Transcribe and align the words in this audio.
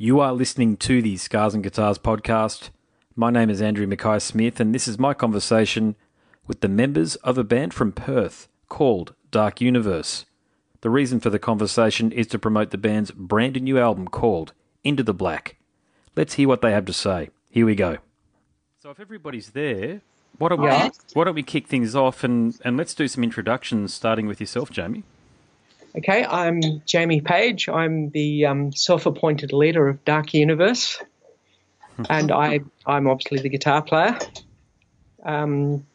You 0.00 0.20
are 0.20 0.32
listening 0.32 0.76
to 0.76 1.02
the 1.02 1.16
Scars 1.16 1.54
and 1.54 1.64
Guitars 1.64 1.98
podcast. 1.98 2.70
My 3.16 3.30
name 3.30 3.50
is 3.50 3.60
Andrew 3.60 3.84
Mackay 3.84 4.20
Smith, 4.20 4.60
and 4.60 4.72
this 4.72 4.86
is 4.86 4.96
my 4.96 5.12
conversation 5.12 5.96
with 6.46 6.60
the 6.60 6.68
members 6.68 7.16
of 7.16 7.36
a 7.36 7.42
band 7.42 7.74
from 7.74 7.90
Perth 7.90 8.46
called 8.68 9.16
Dark 9.32 9.60
Universe. 9.60 10.24
The 10.82 10.88
reason 10.88 11.18
for 11.18 11.30
the 11.30 11.40
conversation 11.40 12.12
is 12.12 12.28
to 12.28 12.38
promote 12.38 12.70
the 12.70 12.78
band's 12.78 13.10
brand 13.10 13.60
new 13.60 13.76
album 13.76 14.06
called 14.06 14.52
Into 14.84 15.02
the 15.02 15.12
Black. 15.12 15.56
Let's 16.14 16.34
hear 16.34 16.46
what 16.46 16.62
they 16.62 16.70
have 16.70 16.84
to 16.84 16.92
say. 16.92 17.30
Here 17.50 17.66
we 17.66 17.74
go. 17.74 17.98
So, 18.80 18.90
if 18.90 19.00
everybody's 19.00 19.50
there, 19.50 20.02
why 20.38 20.50
don't, 20.50 20.60
we, 20.60 20.68
why 21.14 21.24
don't 21.24 21.34
we 21.34 21.42
kick 21.42 21.66
things 21.66 21.96
off 21.96 22.22
and, 22.22 22.56
and 22.64 22.76
let's 22.76 22.94
do 22.94 23.08
some 23.08 23.24
introductions, 23.24 23.94
starting 23.94 24.28
with 24.28 24.38
yourself, 24.38 24.70
Jamie. 24.70 25.02
Okay, 25.96 26.24
I'm 26.24 26.60
Jamie 26.84 27.20
Page. 27.20 27.68
I'm 27.68 28.10
the 28.10 28.44
um, 28.46 28.72
self-appointed 28.72 29.52
leader 29.52 29.88
of 29.88 30.04
Dark 30.04 30.34
Universe, 30.34 30.98
and 32.10 32.30
I, 32.30 32.60
I'm 32.86 33.08
obviously 33.08 33.38
the 33.40 33.48
guitar 33.48 33.82
player. 33.82 34.18
Um, 35.24 35.86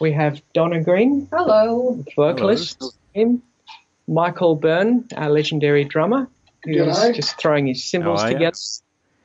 we 0.00 0.12
have 0.12 0.42
Donna 0.54 0.82
Green, 0.82 1.28
Hello. 1.32 2.04
vocalist. 2.16 2.82
Him, 3.14 3.42
Michael 4.08 4.56
Byrne, 4.56 5.06
our 5.16 5.30
legendary 5.30 5.84
drummer, 5.84 6.28
who's 6.64 6.76
G'day. 6.76 7.14
just 7.14 7.38
throwing 7.38 7.68
his 7.68 7.84
cymbals 7.84 8.20
How 8.20 8.26
are 8.26 8.32
together, 8.32 8.56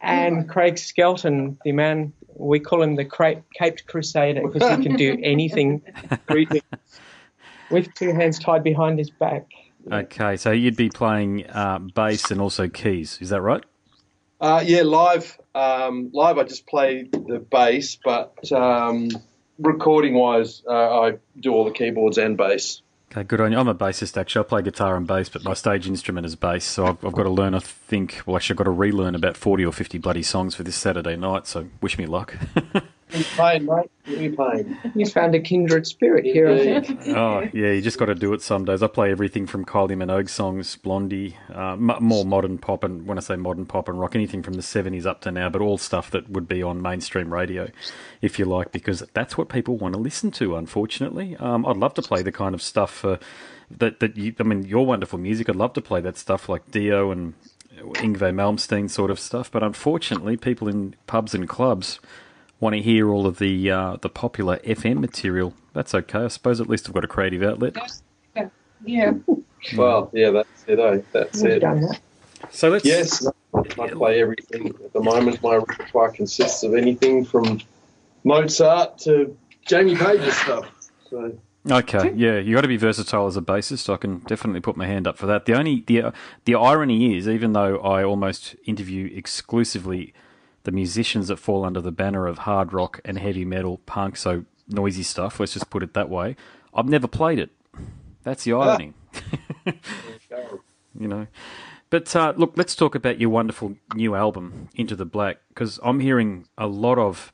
and 0.02 0.48
Craig 0.48 0.77
Skelton, 0.77 1.58
the 1.64 1.72
man 1.72 2.14
we 2.36 2.60
call 2.60 2.84
him 2.84 2.96
the 2.96 3.05
Cra- 3.05 3.44
Caped 3.55 3.88
Crusader 3.88 4.48
because 4.48 4.70
he 4.70 4.84
can 4.84 4.96
do 4.96 5.18
anything 5.24 5.82
with 7.72 7.94
two 7.96 8.14
hands 8.14 8.38
tied 8.38 8.64
behind 8.64 9.00
his 9.00 9.10
back. 9.10 9.48
Okay, 9.91 10.38
so 10.38 10.52
you'd 10.52 10.76
be 10.76 10.90
playing 10.90 11.50
uh, 11.50 11.80
bass 11.80 12.32
and 12.32 12.41
also 12.41 12.68
keys, 12.68 13.18
is 13.22 13.30
that 13.30 13.41
right? 13.41 13.64
Uh, 14.40 14.63
yeah, 14.66 14.82
live. 14.82 15.38
Um, 15.55 16.12
live, 16.13 16.38
I 16.38 16.43
just 16.43 16.68
play 16.68 17.04
the 17.04 17.40
bass, 17.40 17.98
but 18.04 18.52
um, 18.52 19.10
recording 19.58 20.13
wise, 20.13 20.62
uh, 20.68 21.02
I 21.02 21.18
do 21.40 21.54
all 21.54 21.65
the 21.65 21.71
keyboards 21.71 22.18
and 22.18 22.38
bass. 22.38 22.82
Okay, 23.12 23.24
good 23.24 23.40
on 23.40 23.54
you. 23.54 23.58
I'm 23.58 23.70
a 23.70 23.76
bassist 23.76 24.18
actually. 24.18 24.46
I 24.46 24.49
play 24.49 24.62
guitar 24.62 24.98
and 24.98 25.08
bass, 25.08 25.30
but 25.30 25.43
my 25.43 25.54
stage 25.54 25.88
instrument 25.88 26.26
is 26.26 26.35
bass. 26.35 26.65
So 26.65 26.85
I've, 26.85 27.04
I've 27.05 27.13
got 27.13 27.24
to 27.24 27.30
learn, 27.30 27.55
I 27.55 27.60
think, 27.60 28.21
well, 28.26 28.35
actually, 28.35 28.55
I've 28.55 28.58
got 28.58 28.63
to 28.65 28.71
relearn 28.71 29.15
about 29.15 29.38
40 29.38 29.65
or 29.65 29.71
50 29.71 29.98
bloody 29.99 30.24
songs 30.24 30.55
for 30.55 30.63
this 30.63 30.76
Saturday 30.76 31.15
night. 31.15 31.48
So 31.48 31.68
wish 31.82 31.98
me 31.98 32.05
luck. 32.05 32.38
What 33.08 33.16
are 33.16 33.20
you 33.20 33.26
playing, 33.26 33.66
mate? 33.66 33.91
What 34.05 34.18
are 34.18 34.22
you 34.22 34.36
playing? 34.36 34.77
You 34.94 35.05
found 35.05 35.34
a 35.34 35.40
kindred 35.40 35.88
spirit 35.88 36.26
here, 36.26 36.50
I 36.50 36.82
think. 36.82 37.08
oh, 37.08 37.40
yeah, 37.54 37.72
you 37.72 37.82
just 37.82 37.98
got 37.98 38.08
to 38.08 38.16
do 38.16 38.34
it 38.34 38.41
some 38.41 38.66
days. 38.66 38.84
I 38.84 38.88
play 38.88 39.12
everything 39.12 39.48
from 39.48 39.64
Kylie 39.64 39.96
Minogue 39.96 40.30
songs, 40.30 40.76
Blondie, 40.76 41.38
uh, 41.54 41.74
m- 41.74 41.96
more 42.02 42.26
modern 42.26 42.58
pop, 42.58 42.84
and 42.84 43.08
when 43.08 43.18
I 43.18 43.22
say 43.22 43.38
modern 43.38 43.66
pop 43.66 43.88
and 43.88 43.98
rock, 43.98 44.14
anything 44.14 44.44
from 44.44 44.55
the 44.55 44.62
70s 44.62 45.05
up 45.05 45.22
to 45.22 45.32
now, 45.32 45.48
but 45.49 45.62
all 45.62 45.77
stuff 45.77 46.12
that 46.12 46.30
would 46.30 46.49
be 46.49 46.62
on 46.62 46.82
mainstream 46.82 47.34
radio, 47.34 47.70
if 48.22 48.38
you 48.38 48.44
like, 48.46 48.74
because 48.74 49.04
that's 49.14 49.38
what 49.38 49.48
people 49.48 49.77
want 49.77 49.94
to 49.94 49.99
listen 50.02 50.30
to, 50.32 50.58
unfortunately. 50.58 51.38
Um, 51.38 51.66
I'd 51.66 51.77
love 51.77 51.94
to 51.94 52.02
play 52.02 52.24
the 52.24 52.34
kind 52.34 52.54
of 52.54 52.62
stuff 52.62 53.05
uh, 53.05 53.18
that, 53.71 54.02
that 54.02 54.18
you, 54.18 54.36
I 54.38 54.44
mean, 54.44 54.64
your 54.64 54.86
wonderful 54.86 55.18
music, 55.18 55.48
I'd 55.48 55.55
love 55.55 55.71
to 55.74 55.82
play 55.82 56.02
that 56.02 56.18
stuff 56.18 56.49
like 56.49 56.71
Dio 56.71 57.12
and 57.12 57.36
Yngwie 57.77 58.34
Malmsteen 58.34 58.90
sort 58.90 59.12
of 59.12 59.20
stuff, 59.20 59.49
but 59.49 59.64
unfortunately, 59.64 60.36
people 60.36 60.68
in 60.68 60.96
pubs 61.05 61.34
and 61.34 61.48
clubs 61.48 62.02
want 62.60 62.76
to 62.76 62.82
hear 62.82 63.10
all 63.10 63.26
of 63.26 63.40
the 63.40 63.70
uh, 63.72 63.98
the 64.02 64.09
popular 64.09 64.58
FM 64.59 65.00
material. 65.00 65.53
That's 65.74 65.94
okay. 65.94 66.19
I 66.19 66.28
suppose 66.28 66.59
at 66.59 66.68
least 66.68 66.88
I've 66.88 66.94
got 66.94 67.03
a 67.03 67.08
creative 67.08 67.44
outlet. 67.44 67.78
Yeah. 68.36 68.50
yeah. 68.86 69.14
Well, 69.75 70.09
yeah, 70.14 70.31
that's 70.31 70.66
it. 70.68 70.80
Eh? 70.80 71.02
That's 71.12 71.41
We've 71.41 71.53
it. 71.53 71.59
done 71.59 71.81
that. 71.81 72.00
So 72.52 72.69
let's 72.69 72.86
Yes, 72.86 73.25
I 73.53 73.88
play 73.90 74.22
everything 74.22 74.68
at 74.68 74.94
the 74.94 75.02
moment. 75.02 75.41
My 75.41 75.56
repertoire 75.56 76.12
consists 76.12 76.64
of 76.64 76.75
anything 76.75 77.25
from 77.25 77.59
Mozart 78.24 79.00
to 79.00 79.36
Jamie 79.66 79.96
Page's 79.96 80.36
stuff. 80.38 80.72
So 81.10 81.38
Okay, 81.70 82.14
yeah, 82.16 82.38
you 82.38 82.56
got 82.56 82.62
to 82.62 82.68
be 82.68 82.78
versatile 82.78 83.28
as 83.28 83.36
a 83.36 83.42
bassist. 83.42 83.92
I 83.94 83.98
can 83.98 84.20
definitely 84.20 84.62
put 84.62 84.78
my 84.78 84.86
hand 84.86 85.06
up 85.06 85.18
for 85.18 85.26
that. 85.26 85.46
The 85.46 85.54
only 85.54 85.84
the 85.86 86.02
uh, 86.02 86.12
the 86.46 86.56
irony 86.56 87.18
is, 87.18 87.28
even 87.28 87.54
though 87.54 87.80
I 87.80 88.04
almost 88.04 88.56
interview 88.66 89.10
exclusively 89.14 90.14
the 90.68 90.72
musicians 90.74 91.30
that 91.30 91.38
fall 91.38 91.64
under 91.64 91.80
the 91.80 91.94
banner 91.94 92.28
of 92.28 92.40
hard 92.40 92.74
rock 92.74 93.00
and 93.06 93.18
heavy 93.18 93.46
metal, 93.46 93.78
punk, 93.86 94.18
so 94.18 94.44
noisy 94.68 95.02
stuff. 95.02 95.40
Let's 95.40 95.54
just 95.54 95.70
put 95.70 95.82
it 95.82 95.94
that 95.94 96.10
way. 96.10 96.36
I've 96.74 96.90
never 96.90 97.08
played 97.08 97.40
it. 97.40 97.52
That's 98.24 98.44
the 98.44 98.52
irony. 98.52 98.94
you 101.00 101.08
know. 101.08 101.28
But 101.90 102.14
uh, 102.14 102.34
look, 102.36 102.52
let's 102.58 102.76
talk 102.76 102.96
about 102.96 103.18
your 103.22 103.30
wonderful 103.30 103.78
new 103.96 104.14
album, 104.14 104.68
Into 104.76 104.98
the 104.98 105.06
Black, 105.06 105.38
because 105.48 105.80
I'm 105.84 106.02
hearing 106.02 106.50
a 106.58 106.68
lot 106.68 107.00
of 107.00 107.32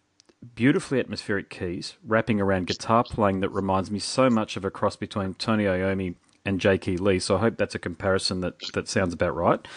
beautifully 0.54 1.00
atmospheric 1.00 1.50
keys 1.50 1.96
wrapping 2.06 2.40
around 2.40 2.68
guitar 2.68 3.04
playing 3.04 3.40
that 3.40 3.50
reminds 3.50 3.90
me 3.90 3.98
so 3.98 4.30
much 4.30 4.58
of 4.58 4.64
a 4.64 4.70
cross 4.70 4.96
between 4.96 5.34
Tony 5.34 5.64
Iommi 5.64 6.14
and 6.46 6.62
J.K. 6.62 6.98
Lee. 6.98 7.18
So 7.18 7.38
I 7.38 7.40
hope 7.40 7.58
that's 7.58 7.74
a 7.74 7.80
comparison 7.80 8.42
that, 8.42 8.60
that 8.76 8.88
sounds 8.88 9.12
about 9.12 9.36
right. 9.36 9.68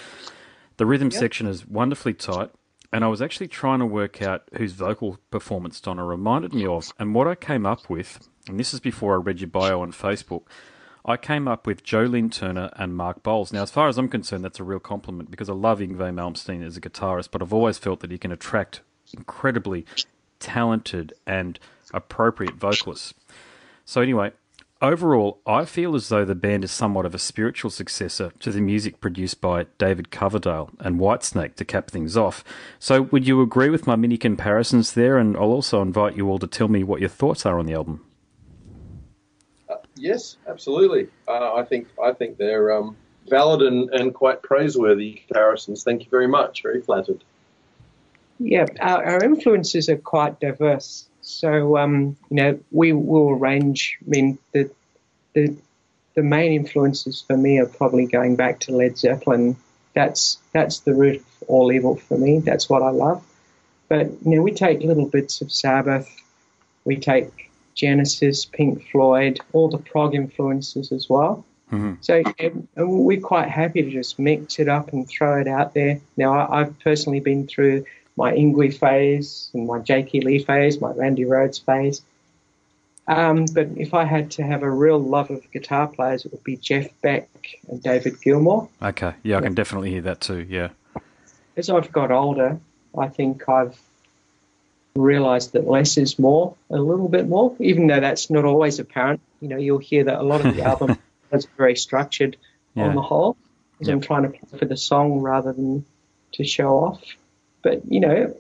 The 0.76 0.84
rhythm 0.84 1.10
section 1.10 1.46
is 1.46 1.66
wonderfully 1.66 2.12
tight, 2.12 2.50
and 2.96 3.04
I 3.04 3.08
was 3.08 3.20
actually 3.20 3.48
trying 3.48 3.80
to 3.80 3.86
work 3.86 4.22
out 4.22 4.48
whose 4.54 4.72
vocal 4.72 5.18
performance 5.30 5.82
Donna 5.82 6.02
reminded 6.02 6.54
me 6.54 6.66
of. 6.66 6.94
And 6.98 7.14
what 7.14 7.28
I 7.28 7.34
came 7.34 7.66
up 7.66 7.90
with, 7.90 8.26
and 8.48 8.58
this 8.58 8.72
is 8.72 8.80
before 8.80 9.12
I 9.12 9.16
read 9.18 9.38
your 9.38 9.50
bio 9.50 9.82
on 9.82 9.92
Facebook, 9.92 10.44
I 11.04 11.18
came 11.18 11.46
up 11.46 11.66
with 11.66 11.84
Joe 11.84 12.04
Lynn 12.04 12.30
Turner 12.30 12.70
and 12.74 12.96
Mark 12.96 13.22
Boals. 13.22 13.52
Now, 13.52 13.60
as 13.60 13.70
far 13.70 13.88
as 13.88 13.98
I'm 13.98 14.08
concerned, 14.08 14.44
that's 14.44 14.60
a 14.60 14.64
real 14.64 14.78
compliment 14.78 15.30
because 15.30 15.50
I 15.50 15.52
love 15.52 15.80
Yngwie 15.80 15.98
Malmsteen 15.98 16.64
as 16.64 16.78
a 16.78 16.80
guitarist, 16.80 17.28
but 17.30 17.42
I've 17.42 17.52
always 17.52 17.76
felt 17.76 18.00
that 18.00 18.10
he 18.10 18.16
can 18.16 18.32
attract 18.32 18.80
incredibly 19.12 19.84
talented 20.40 21.12
and 21.26 21.58
appropriate 21.92 22.54
vocalists. 22.54 23.12
So, 23.84 24.00
anyway, 24.00 24.32
overall, 24.82 25.40
I 25.46 25.64
feel 25.64 25.94
as 25.94 26.08
though 26.08 26.24
the 26.24 26.34
band 26.34 26.64
is 26.64 26.70
somewhat 26.70 27.06
of 27.06 27.14
a 27.14 27.18
spiritual 27.18 27.70
successor 27.70 28.32
to 28.40 28.50
the 28.50 28.60
music 28.60 29.00
produced 29.00 29.40
by 29.40 29.66
David 29.78 30.10
Coverdale 30.10 30.70
and 30.80 31.00
Whitesnake 31.00 31.56
to 31.56 31.64
cap 31.64 31.90
things 31.90 32.16
off. 32.16 32.44
So, 32.78 33.02
would 33.02 33.26
you 33.26 33.40
agree 33.42 33.70
with 33.70 33.86
my 33.86 33.96
mini 33.96 34.16
comparisons 34.16 34.92
there? 34.92 35.18
And 35.18 35.36
I'll 35.36 35.44
also 35.44 35.82
invite 35.82 36.16
you 36.16 36.28
all 36.28 36.38
to 36.38 36.46
tell 36.46 36.68
me 36.68 36.84
what 36.84 37.00
your 37.00 37.08
thoughts 37.08 37.46
are 37.46 37.58
on 37.58 37.66
the 37.66 37.74
album. 37.74 38.04
yes, 39.96 40.36
absolutely. 40.46 41.08
Uh, 41.26 41.54
I 41.54 41.62
think 41.64 41.88
I 42.02 42.12
think 42.12 42.36
they're 42.36 42.72
um, 42.76 42.96
valid 43.28 43.62
and, 43.62 43.90
and 43.90 44.14
quite 44.14 44.42
praiseworthy 44.42 45.22
comparisons. 45.26 45.82
Thank 45.84 46.04
you 46.04 46.10
very 46.10 46.28
much. 46.28 46.62
Very 46.62 46.80
flattered. 46.80 47.24
Yeah, 48.38 48.66
our, 48.80 49.02
our 49.02 49.24
influences 49.24 49.88
are 49.88 49.96
quite 49.96 50.40
diverse. 50.40 51.08
So, 51.26 51.76
um, 51.76 52.16
you 52.30 52.36
know, 52.36 52.58
we 52.70 52.92
will 52.92 53.30
arrange. 53.30 53.98
I 54.00 54.08
mean, 54.08 54.38
the, 54.52 54.70
the 55.34 55.56
the 56.14 56.22
main 56.22 56.52
influences 56.52 57.22
for 57.26 57.36
me 57.36 57.58
are 57.58 57.66
probably 57.66 58.06
going 58.06 58.36
back 58.36 58.60
to 58.60 58.72
Led 58.72 58.96
Zeppelin. 58.96 59.56
That's 59.92 60.38
that's 60.52 60.80
the 60.80 60.94
root 60.94 61.16
of 61.16 61.48
all 61.48 61.72
evil 61.72 61.96
for 61.96 62.16
me. 62.16 62.38
That's 62.38 62.70
what 62.70 62.82
I 62.82 62.90
love. 62.90 63.24
But 63.88 64.06
you 64.24 64.36
know, 64.36 64.42
we 64.42 64.52
take 64.52 64.80
little 64.80 65.06
bits 65.06 65.40
of 65.40 65.50
Sabbath. 65.50 66.08
We 66.84 66.96
take 66.96 67.50
Genesis, 67.74 68.44
Pink 68.44 68.88
Floyd, 68.90 69.40
all 69.52 69.68
the 69.68 69.78
prog 69.78 70.14
influences 70.14 70.92
as 70.92 71.08
well. 71.10 71.44
Mhm. 71.72 71.96
So 72.00 72.22
we're 72.76 73.20
quite 73.20 73.48
happy 73.48 73.82
to 73.82 73.90
just 73.90 74.20
mix 74.20 74.60
it 74.60 74.68
up 74.68 74.92
and 74.92 75.08
throw 75.08 75.40
it 75.40 75.48
out 75.48 75.74
there. 75.74 76.00
Now, 76.16 76.34
I, 76.38 76.60
I've 76.60 76.78
personally 76.78 77.18
been 77.18 77.48
through 77.48 77.84
my 78.16 78.32
Yngwie 78.32 78.76
phase 78.76 79.50
and 79.54 79.66
my 79.66 79.78
J.K. 79.80 80.20
Lee 80.20 80.38
phase, 80.42 80.80
my 80.80 80.90
Randy 80.92 81.24
Rhoads 81.24 81.62
phase. 81.64 82.02
Um, 83.08 83.44
but 83.54 83.68
if 83.76 83.94
I 83.94 84.04
had 84.04 84.32
to 84.32 84.42
have 84.42 84.62
a 84.62 84.70
real 84.70 84.98
love 84.98 85.30
of 85.30 85.48
guitar 85.52 85.86
players, 85.86 86.24
it 86.24 86.32
would 86.32 86.42
be 86.42 86.56
Jeff 86.56 86.88
Beck 87.02 87.28
and 87.68 87.80
David 87.82 88.20
Gilmour. 88.20 88.68
Okay, 88.82 89.14
yeah, 89.22 89.38
I 89.38 89.42
can 89.42 89.54
definitely 89.54 89.90
hear 89.90 90.02
that 90.02 90.20
too. 90.20 90.44
Yeah. 90.48 90.70
As 91.56 91.70
I've 91.70 91.92
got 91.92 92.10
older, 92.10 92.58
I 92.98 93.08
think 93.08 93.48
I've 93.48 93.78
realized 94.96 95.52
that 95.52 95.66
less 95.68 95.98
is 95.98 96.18
more, 96.18 96.56
a 96.70 96.78
little 96.78 97.08
bit 97.08 97.28
more, 97.28 97.54
even 97.60 97.86
though 97.86 98.00
that's 98.00 98.28
not 98.30 98.44
always 98.44 98.78
apparent. 98.78 99.20
You 99.40 99.48
know, 99.48 99.56
you'll 99.58 99.78
hear 99.78 100.04
that 100.04 100.18
a 100.18 100.22
lot 100.22 100.44
of 100.44 100.56
the 100.56 100.62
album 100.70 100.98
is 101.32 101.46
very 101.56 101.76
structured 101.76 102.36
Yeah. 102.74 102.88
on 102.88 102.94
the 102.94 103.02
whole, 103.02 103.36
because 103.78 103.88
I'm 103.92 104.00
trying 104.00 104.22
to 104.24 104.30
play 104.30 104.58
for 104.58 104.64
the 104.64 104.76
song 104.76 105.20
rather 105.20 105.52
than 105.52 105.84
to 106.32 106.44
show 106.44 106.70
off. 106.78 107.02
But, 107.66 107.82
you 107.90 107.98
know, 107.98 108.32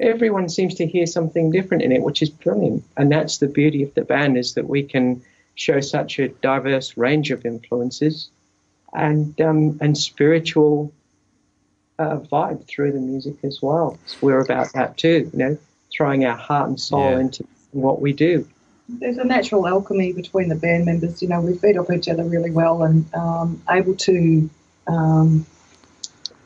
everyone 0.00 0.48
seems 0.48 0.76
to 0.76 0.86
hear 0.86 1.04
something 1.04 1.50
different 1.50 1.82
in 1.82 1.92
it, 1.92 2.00
which 2.00 2.22
is 2.22 2.30
brilliant. 2.30 2.82
And 2.96 3.12
that's 3.12 3.36
the 3.36 3.46
beauty 3.46 3.82
of 3.82 3.92
the 3.92 4.00
band 4.00 4.38
is 4.38 4.54
that 4.54 4.66
we 4.66 4.82
can 4.82 5.20
show 5.54 5.80
such 5.80 6.18
a 6.18 6.28
diverse 6.28 6.96
range 6.96 7.30
of 7.30 7.44
influences 7.44 8.30
and 8.94 9.38
um, 9.42 9.76
and 9.82 9.98
spiritual 9.98 10.94
uh, 11.98 12.16
vibe 12.32 12.66
through 12.66 12.92
the 12.92 13.00
music 13.00 13.36
as 13.42 13.60
well. 13.60 13.98
So 14.06 14.16
we're 14.22 14.40
about 14.40 14.72
that 14.72 14.96
too, 14.96 15.30
you 15.30 15.38
know, 15.38 15.58
throwing 15.92 16.24
our 16.24 16.38
heart 16.38 16.70
and 16.70 16.80
soul 16.80 17.10
Yeah. 17.12 17.20
into 17.20 17.46
what 17.72 18.00
we 18.00 18.14
do. 18.14 18.48
There's 18.88 19.18
a 19.18 19.24
natural 19.24 19.68
alchemy 19.68 20.14
between 20.14 20.48
the 20.48 20.54
band 20.54 20.86
members. 20.86 21.20
You 21.20 21.28
know, 21.28 21.42
we 21.42 21.54
feed 21.58 21.76
off 21.76 21.90
each 21.90 22.08
other 22.08 22.24
really 22.24 22.50
well 22.50 22.82
and 22.82 23.14
um, 23.14 23.62
able 23.68 23.94
to 24.08 24.48
um, 24.86 25.44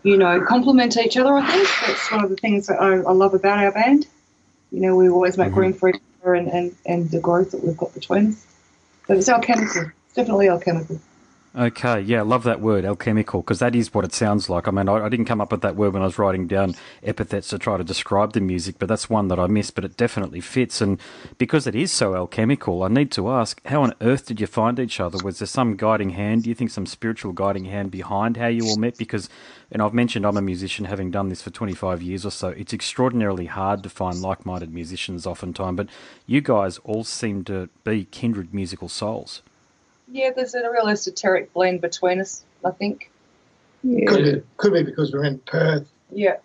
you 0.09 0.17
know, 0.17 0.41
complement 0.41 0.97
each 0.97 1.17
other. 1.19 1.35
I 1.35 1.47
think 1.53 1.69
that's 1.87 2.11
one 2.11 2.25
of 2.25 2.31
the 2.31 2.37
things 2.37 2.67
that 2.69 2.81
I, 2.81 2.95
I 2.95 3.13
love 3.13 3.35
about 3.35 3.59
our 3.59 3.73
band. 3.73 4.07
You 4.73 4.81
know, 4.81 4.97
we 4.97 5.09
always 5.11 5.37
make 5.37 5.53
Mhm. 5.53 5.57
room 5.57 5.73
for 5.75 5.91
each 5.91 6.01
other 6.23 6.35
and, 6.35 6.49
and, 6.49 6.75
and 6.87 7.11
the 7.11 7.21
growth 7.21 7.51
that 7.51 7.63
we've 7.63 7.77
got 7.77 7.93
between 7.93 8.29
us. 8.29 8.47
But 9.07 9.19
it's 9.19 9.29
alchemical. 9.29 9.83
It's 10.07 10.15
definitely 10.15 10.49
alchemical. 10.49 10.99
Okay, 11.57 12.03
yeah, 12.03 12.21
love 12.21 12.45
that 12.45 12.61
word, 12.61 12.85
alchemical, 12.85 13.41
because 13.41 13.59
that 13.59 13.75
is 13.75 13.95
what 13.95 14.05
it 14.05 14.13
sounds 14.13 14.51
like. 14.51 14.69
I 14.69 14.71
mean, 14.71 14.87
I, 14.87 15.07
I 15.07 15.09
didn't 15.09 15.25
come 15.25 15.41
up 15.41 15.51
with 15.51 15.63
that 15.63 15.77
word 15.77 15.95
when 15.95 16.03
I 16.03 16.05
was 16.05 16.19
writing 16.19 16.47
down 16.47 16.75
epithets 17.03 17.49
to 17.49 17.59
try 17.59 17.79
to 17.79 17.83
describe 17.83 18.35
the 18.35 18.41
music, 18.43 18.77
but 18.79 18.87
that's 18.87 19.09
one 19.09 19.29
that 19.29 19.41
I 19.41 19.47
missed, 19.47 19.75
but 19.75 19.85
it 19.85 19.97
definitely 19.97 20.43
fits. 20.43 20.83
And 20.83 21.01
because 21.39 21.67
it 21.67 21.75
is 21.75 21.91
so 21.91 22.15
alchemical, 22.15 22.83
I 22.83 22.89
need 22.89 23.11
to 23.13 23.31
ask, 23.31 23.65
how 23.65 23.83
on 23.83 23.95
earth 24.03 24.27
did 24.27 24.41
you 24.43 24.47
find 24.47 24.79
each 24.79 25.01
other? 25.01 25.25
Was 25.25 25.39
there 25.39 25.47
some 25.47 25.75
guiding 25.75 26.11
hand, 26.11 26.43
do 26.43 26.51
you 26.51 26.55
think 26.55 26.71
some 26.71 26.85
spiritual 26.85 27.33
guiding 27.33 27.65
hand 27.65 27.91
behind 27.91 28.37
how 28.37 28.49
you 28.49 28.67
all 28.67 28.77
met? 28.77 28.99
Because, 28.99 29.31
and 29.73 29.81
I've 29.81 29.95
mentioned 29.95 30.27
I'm 30.27 30.37
a 30.37 30.43
musician, 30.43 30.85
having 30.85 31.11
done 31.11 31.31
this 31.31 31.41
for 31.41 31.51
25 31.51 32.03
years 32.03 32.27
or 32.27 32.31
so, 32.31 32.49
it's 32.49 32.75
extraordinarily 32.75 33.47
hard 33.47 33.83
to 33.85 33.89
find 33.89 34.21
like 34.21 34.45
minded 34.45 34.73
musicians 34.73 35.27
oftentimes, 35.27 35.79
but 35.79 35.89
you 36.27 36.43
guys 36.43 36.77
all 36.85 37.05
seem 37.05 37.43
to 37.45 37.71
be 37.85 38.05
kindred 38.05 38.53
musical 38.53 38.91
souls. 38.91 39.41
Yeah, 40.11 40.31
there's 40.35 40.55
a 40.55 40.71
real 40.71 40.89
esoteric 40.89 41.53
blend 41.53 41.81
between 41.81 42.21
us, 42.21 42.43
I 42.65 42.71
think. 42.71 43.11
Yeah. 43.83 44.07
Could 44.07 44.25
be, 44.25 44.43
could 44.57 44.73
be 44.73 44.83
because 44.83 45.13
we're 45.13 45.25
in 45.25 45.39
Perth. 45.41 45.89
Yeah. 46.11 46.37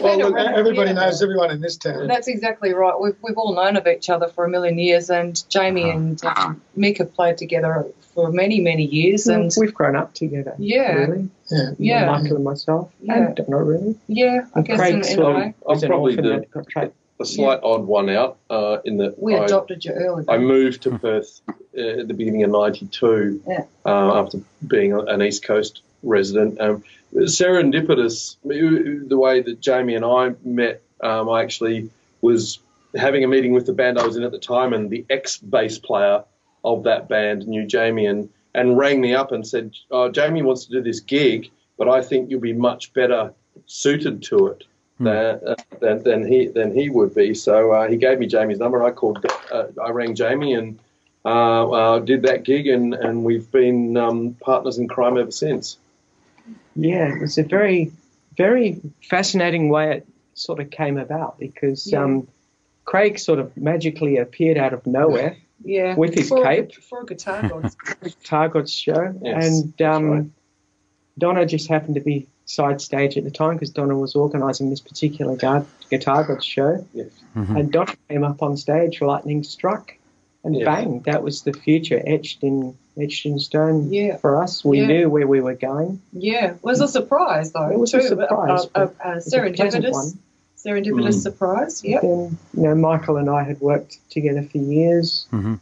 Well, 0.00 0.18
look, 0.18 0.36
everybody 0.36 0.92
knows 0.92 1.22
everyone 1.22 1.50
in 1.50 1.60
this 1.62 1.76
town. 1.76 2.06
That's 2.06 2.28
exactly 2.28 2.72
right. 2.74 3.00
We've, 3.00 3.16
we've 3.22 3.36
all 3.38 3.54
known 3.54 3.76
of 3.76 3.86
each 3.86 4.10
other 4.10 4.28
for 4.28 4.44
a 4.44 4.48
million 4.48 4.78
years, 4.78 5.08
and 5.08 5.42
Jamie 5.48 5.84
Uh-huh. 5.84 5.96
and 5.96 6.24
um, 6.24 6.62
Mick 6.76 6.98
have 6.98 7.14
played 7.14 7.38
together 7.38 7.86
for 8.14 8.30
many, 8.30 8.60
many 8.60 8.84
years. 8.84 9.26
And 9.26 9.50
we've 9.58 9.72
grown 9.72 9.96
up 9.96 10.12
together. 10.12 10.54
Yeah. 10.58 10.92
Really. 10.92 11.30
Yeah. 11.50 11.70
yeah, 11.78 12.06
Michael 12.10 12.36
and 12.36 12.44
myself. 12.44 12.92
Yeah. 13.00 13.28
And 13.28 13.36
Donna, 13.36 13.62
really. 13.64 13.96
yeah, 14.06 14.42
I 14.54 14.58
And 14.58 14.66
guess 14.66 14.74
in, 14.74 14.78
Craig's 14.78 15.08
in 15.08 15.12
a 15.14 15.16
sort 15.22 15.30
of- 15.36 15.36
way. 15.42 15.54
I'm 15.68 15.80
probably 15.80 16.12
orphan 16.16 16.24
the, 16.24 16.30
that 16.40 16.50
got 16.50 16.68
tra- 16.68 16.92
a 17.20 17.24
slight 17.24 17.60
odd 17.62 17.84
one 17.84 18.08
out 18.08 18.38
uh, 18.48 18.78
in 18.84 18.96
that 18.96 19.22
We 19.22 19.36
I, 19.36 19.44
adopted 19.44 19.84
you 19.84 19.92
early. 19.92 20.24
I 20.28 20.38
moved 20.38 20.82
to 20.82 20.98
Perth 20.98 21.40
uh, 21.48 22.00
at 22.00 22.08
the 22.08 22.14
beginning 22.14 22.42
of 22.42 22.50
'92 22.50 23.42
Yeah. 23.46 23.64
uh, 23.84 24.20
after 24.20 24.40
being 24.66 24.92
an 24.92 25.22
East 25.22 25.44
Coast 25.44 25.82
resident. 26.02 26.60
Um, 26.60 26.82
serendipitous, 27.14 28.36
the 28.44 29.18
way 29.18 29.42
that 29.42 29.60
Jamie 29.60 29.94
and 29.94 30.04
I 30.04 30.34
met, 30.44 30.82
um, 31.02 31.28
I 31.28 31.42
actually 31.42 31.90
was 32.22 32.58
having 32.96 33.22
a 33.22 33.28
meeting 33.28 33.52
with 33.52 33.66
the 33.66 33.72
band 33.72 33.98
I 33.98 34.06
was 34.06 34.16
in 34.16 34.22
at 34.24 34.32
the 34.32 34.38
time, 34.38 34.72
and 34.72 34.90
the 34.90 35.04
ex 35.10 35.36
bass 35.38 35.78
player 35.78 36.24
of 36.64 36.84
that 36.84 37.08
band 37.08 37.46
knew 37.46 37.66
Jamie 37.66 38.06
and, 38.06 38.28
and 38.54 38.76
rang 38.76 39.00
me 39.00 39.14
up 39.14 39.32
and 39.32 39.46
said, 39.46 39.74
oh, 39.90 40.10
Jamie 40.10 40.42
wants 40.42 40.66
to 40.66 40.72
do 40.72 40.82
this 40.82 41.00
gig, 41.00 41.50
but 41.78 41.88
I 41.88 42.02
think 42.02 42.30
you'll 42.30 42.40
be 42.40 42.52
much 42.52 42.92
better 42.92 43.32
suited 43.66 44.22
to 44.24 44.48
it 44.48 44.64
than, 45.00 45.40
uh, 45.46 45.54
than, 45.80 46.02
than 46.02 46.26
he 46.32 46.46
than 46.46 46.74
he 46.74 46.90
would 46.90 47.14
be. 47.14 47.34
So 47.34 47.72
uh, 47.72 47.88
he 47.88 47.96
gave 47.96 48.18
me 48.18 48.26
Jamie's 48.26 48.58
number. 48.58 48.82
I 48.84 48.90
called, 48.90 49.24
uh, 49.50 49.64
I 49.82 49.90
rang 49.90 50.14
Jamie 50.14 50.54
and 50.54 50.78
uh, 51.24 51.70
uh, 51.70 51.98
did 51.98 52.22
that 52.22 52.44
gig, 52.44 52.66
and, 52.66 52.94
and 52.94 53.24
we've 53.24 53.50
been 53.50 53.96
um, 53.96 54.34
partners 54.40 54.78
in 54.78 54.88
crime 54.88 55.18
ever 55.18 55.30
since. 55.30 55.76
Yeah, 56.76 57.14
it 57.14 57.20
was 57.20 57.36
a 57.38 57.42
very, 57.42 57.92
very 58.36 58.80
fascinating 59.08 59.68
way 59.68 59.96
it 59.96 60.06
sort 60.34 60.60
of 60.60 60.70
came 60.70 60.98
about 60.98 61.38
because 61.38 61.90
Yeah. 61.90 62.04
um, 62.04 62.28
Craig 62.84 63.18
sort 63.18 63.38
of 63.38 63.56
magically 63.56 64.16
appeared 64.16 64.56
out 64.56 64.72
of 64.72 64.86
nowhere 64.86 65.36
yeah, 65.62 65.94
with 65.94 66.14
his 66.14 66.28
for 66.28 66.42
cape. 66.42 66.70
A, 66.76 66.80
for 66.80 67.02
a 67.02 67.06
guitar 67.06 67.42
god. 67.48 67.70
with 68.02 68.24
Targot's 68.24 68.72
show, 68.72 69.14
Yes, 69.22 69.44
and 69.46 69.82
um, 69.82 70.10
right. 70.10 70.26
Donna 71.18 71.46
just 71.46 71.68
happened 71.68 71.96
to 71.96 72.00
be 72.00 72.26
side 72.50 72.80
stage 72.80 73.16
at 73.16 73.24
the 73.24 73.30
time 73.30 73.54
because 73.54 73.70
Donna 73.70 73.96
was 73.96 74.14
organising 74.14 74.70
this 74.70 74.80
particular 74.80 75.36
gu- 75.36 75.66
Guitar 75.90 76.24
Gods 76.24 76.44
show, 76.44 76.84
Yes. 76.92 77.08
Mhm. 77.36 77.58
and 77.58 77.72
Donna 77.72 77.94
came 78.08 78.24
up 78.24 78.42
on 78.42 78.56
stage, 78.56 79.00
lightning 79.00 79.44
struck, 79.44 79.94
and 80.44 80.56
Yes. 80.56 80.64
bang, 80.64 81.00
that 81.06 81.22
was 81.22 81.42
the 81.42 81.52
future 81.52 82.02
etched 82.06 82.42
in 82.42 82.74
etched 82.98 83.24
in 83.24 83.38
stone 83.38 83.90
Yeah. 83.90 84.16
for 84.16 84.42
us. 84.42 84.62
We 84.64 84.80
Yeah. 84.80 84.86
knew 84.88 85.08
where 85.08 85.26
we 85.26 85.40
were 85.40 85.54
going. 85.54 86.00
yeah, 86.12 86.50
it 86.50 86.58
was 86.62 86.80
a 86.80 86.88
surprise 86.88 87.52
though. 87.52 87.68
It 87.70 87.78
was 87.78 87.92
too. 87.92 87.98
a 87.98 88.02
surprise, 88.02 88.66
A, 88.74 88.80
a, 88.80 88.84
a, 88.84 88.88
a 88.88 89.16
serendipitous, 89.20 89.92
one. 89.92 90.18
serendipitous 90.58 91.14
Mm. 91.16 91.22
surprise. 91.22 91.82
yeah. 91.84 92.00
Then, 92.02 92.36
you 92.54 92.62
know, 92.64 92.74
Michael 92.74 93.16
and 93.16 93.30
I 93.30 93.44
had 93.44 93.60
worked 93.60 93.98
together 94.10 94.42
for 94.42 94.58
years. 94.58 95.26
Mm-hmm. 95.32 95.54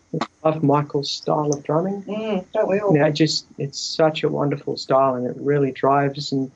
Love 0.45 0.63
Michael's 0.65 1.11
style 1.11 1.51
of 1.51 1.63
drumming. 1.63 2.03
Mm, 2.03 2.45
don't 2.55 2.69
we 2.69 2.81
all? 2.81 2.93
You 2.95 3.01
know, 3.01 3.11
just 3.11 3.45
it's 3.59 3.79
such 3.79 4.25
a 4.25 4.29
wonderful 4.29 4.77
style, 4.77 5.15
and 5.15 5.27
it 5.27 5.37
really 5.39 5.71
drives 5.71 6.33
and 6.33 6.51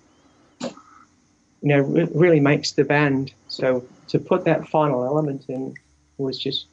you 1.62 1.68
know 1.68 1.80
re- 1.80 2.08
really 2.14 2.40
makes 2.40 2.72
the 2.72 2.84
band. 2.84 3.32
So 3.48 3.84
to 4.08 4.18
put 4.18 4.44
that 4.44 4.68
final 4.68 5.04
element 5.04 5.44
in 5.48 5.74
was 6.18 6.38
just 6.38 6.66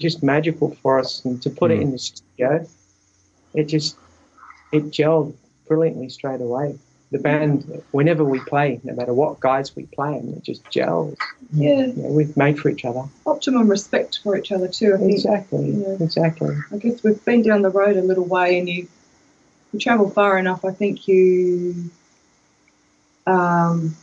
just 0.00 0.22
magical 0.22 0.74
for 0.82 0.98
us, 0.98 1.24
and 1.24 1.40
to 1.42 1.50
put 1.50 1.70
it 1.70 1.78
Mm. 1.78 1.82
in 1.82 1.90
the 1.92 1.98
studio, 1.98 2.66
it 3.54 3.64
just 3.64 3.96
it 4.72 4.84
gelled 4.90 5.34
brilliantly 5.68 6.08
straight 6.08 6.40
away. 6.40 6.76
The 7.12 7.18
band, 7.20 7.80
whenever 7.92 8.24
we 8.24 8.40
play, 8.40 8.80
no 8.82 8.92
matter 8.94 9.14
what 9.14 9.38
guys 9.38 9.76
we 9.76 9.84
play, 9.86 10.14
and 10.16 10.36
it 10.36 10.42
just 10.42 10.68
gels. 10.68 11.16
Yeah, 11.52 11.86
You 11.86 11.92
know, 12.02 12.08
we've 12.08 12.36
made 12.36 12.58
for 12.58 12.70
each 12.70 12.84
other. 12.84 13.04
optimum 13.24 13.68
respect 13.68 14.18
for 14.24 14.36
each 14.36 14.50
other 14.50 14.66
too. 14.66 14.94
I 14.94 14.98
think. 14.98 15.12
Exactly, 15.12 15.70
Yeah. 15.70 15.96
exactly. 16.00 16.56
I 16.72 16.76
guess 16.78 17.04
we've 17.04 17.24
been 17.24 17.42
down 17.42 17.62
the 17.62 17.70
road 17.70 17.96
a 17.96 18.02
little 18.02 18.24
way, 18.24 18.58
and 18.58 18.68
you, 18.68 18.88
you 19.72 19.78
travel 19.78 20.10
far 20.10 20.38
enough. 20.38 20.64
I 20.64 20.72
think 20.72 21.06
you 21.06 21.88
um, 23.26 23.96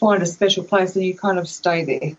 find 0.00 0.22
a 0.22 0.26
special 0.26 0.64
place, 0.64 0.96
and 0.96 1.04
you 1.04 1.16
kind 1.16 1.38
of 1.38 1.48
stay 1.48 1.84
there. 1.84 2.16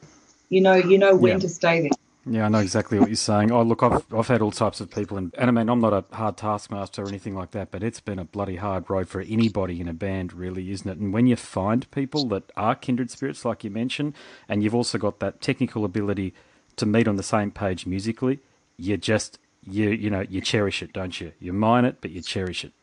You 0.49 0.61
know, 0.61 0.75
you 0.75 0.97
know 0.99 1.15
when 1.15 1.39
Yeah. 1.39 1.41
to 1.41 1.49
stay 1.49 1.81
there. 1.81 1.91
Yeah, 2.25 2.45
I 2.45 2.49
know 2.49 2.59
exactly 2.59 2.99
what 2.99 3.09
you're 3.09 3.17
saying. 3.17 3.51
Oh, 3.51 3.63
look, 3.63 3.83
I've 3.83 4.05
I've 4.13 4.29
had 4.29 4.41
all 4.41 4.51
types 4.51 4.81
of 4.81 4.91
people, 4.91 5.17
and, 5.17 5.35
and 5.37 5.49
I 5.49 5.53
mean, 5.53 5.69
I'm 5.69 5.81
not 5.81 5.93
a 5.93 6.05
hard 6.15 6.37
taskmaster 6.37 7.03
or 7.03 7.09
anything 7.09 7.35
like 7.35 7.51
that, 7.51 7.71
but 7.71 7.83
it's 7.83 7.99
been 7.99 8.19
a 8.19 8.25
bloody 8.25 8.57
hard 8.57 8.89
road 8.89 9.09
for 9.09 9.21
anybody 9.21 9.81
in 9.81 9.89
a 9.89 9.93
band, 9.93 10.33
really, 10.33 10.71
isn't 10.71 10.89
it? 10.89 10.99
And 10.99 11.13
when 11.13 11.27
you 11.27 11.35
find 11.35 11.89
people 11.91 12.27
that 12.29 12.51
are 12.57 12.75
kindred 12.75 13.11
spirits, 13.11 13.45
like 13.45 13.65
you 13.65 13.71
mentioned, 13.71 14.15
and 14.49 14.63
you've 14.63 14.75
also 14.75 14.97
got 14.97 15.19
that 15.19 15.41
technical 15.41 15.85
ability 15.85 16.33
to 16.77 16.87
meet 16.87 17.09
on 17.09 17.17
the 17.17 17.23
same 17.23 17.51
page 17.51 17.85
musically, 17.87 18.39
you 18.77 18.97
just 18.97 19.39
you 19.63 19.89
you 19.91 20.09
know 20.09 20.21
you 20.29 20.41
cherish 20.41 20.81
it, 20.83 20.93
don't 20.93 21.21
you? 21.21 21.33
You 21.41 21.53
mine 21.53 21.85
it, 21.85 21.97
but 22.01 22.11
you 22.11 22.21
cherish 22.21 22.65
it. 22.65 22.73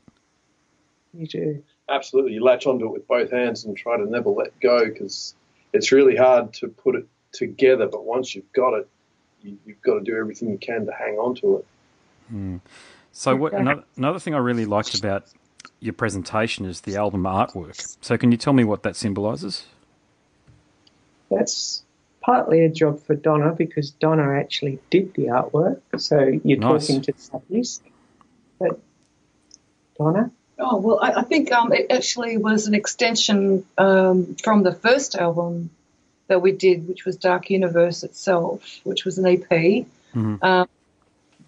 You 1.15 1.27
do. 1.27 1.65
Absolutely, 1.89 2.33
you 2.33 2.45
latch 2.45 2.67
onto 2.67 2.87
it 2.87 2.93
with 2.93 3.07
both 3.09 3.31
hands 3.31 3.65
and 3.65 3.77
try 3.77 3.97
to 3.97 4.09
never 4.09 4.31
let 4.31 4.59
go 4.61 4.89
because 4.89 5.35
it's 5.73 5.93
really 5.93 6.17
hard 6.17 6.53
to 6.55 6.69
put 6.69 6.95
it 6.95 7.07
together. 7.33 7.87
But 7.87 8.05
once 8.05 8.35
you've 8.35 8.53
got 8.53 8.75
it, 8.75 8.89
you, 9.43 9.59
you've 9.67 9.83
got 9.83 9.95
to 9.95 10.01
do 10.01 10.17
everything 10.17 10.51
you 10.51 10.59
can 10.59 10.87
to 10.87 10.93
hang 10.93 11.15
on 11.17 11.35
to 11.37 11.59
it. 11.59 11.67
Hmm. 12.29 12.57
So 13.13 13.37
what, 13.37 13.53
another, 13.53 13.85
another 13.97 14.19
thing 14.19 14.35
I 14.35 14.39
really 14.39 14.65
liked 14.65 14.99
about 14.99 15.25
your 15.81 15.93
presentation 15.93 16.65
is 16.65 16.83
the 16.83 16.97
album 16.97 17.25
artwork. 17.25 17.97
So 18.01 18.17
can 18.17 18.33
you 18.33 18.39
tell 18.39 18.53
me 18.53 18.65
what 18.65 18.85
that 18.85 18.97
symbolises? 18.97 19.67
That's 21.31 21.83
partly 22.21 22.65
a 22.65 22.69
job 22.71 23.01
for 23.03 23.15
Donna 23.15 23.53
because 23.53 23.91
Donna 23.91 24.39
actually 24.39 24.79
did 24.91 25.13
the 25.15 25.25
artwork. 25.25 25.81
So 25.99 26.21
you're 26.45 26.59
Nice. 26.59 26.87
talking 26.87 27.03
to 27.03 27.13
Southeast. 27.17 27.83
But 28.59 28.81
Donna? 29.99 30.31
Oh 30.59 30.77
well, 30.79 30.99
I, 31.01 31.21
I 31.21 31.23
think 31.23 31.51
um, 31.53 31.73
it 31.73 31.87
actually 31.91 32.37
was 32.37 32.67
an 32.67 32.75
extension 32.75 33.65
um, 33.79 34.37
from 34.37 34.63
the 34.63 34.73
first 34.73 35.15
album 35.17 35.71
that 36.29 36.41
we 36.41 36.53
did, 36.53 36.89
which 36.89 37.05
was 37.05 37.17
Dark 37.17 37.51
Universe 37.51 38.03
itself, 38.05 38.81
which 38.85 39.05
was 39.05 39.19
an 39.19 39.27
EP. 39.27 39.87
Mhm. 40.15 40.43
Um, 40.43 40.69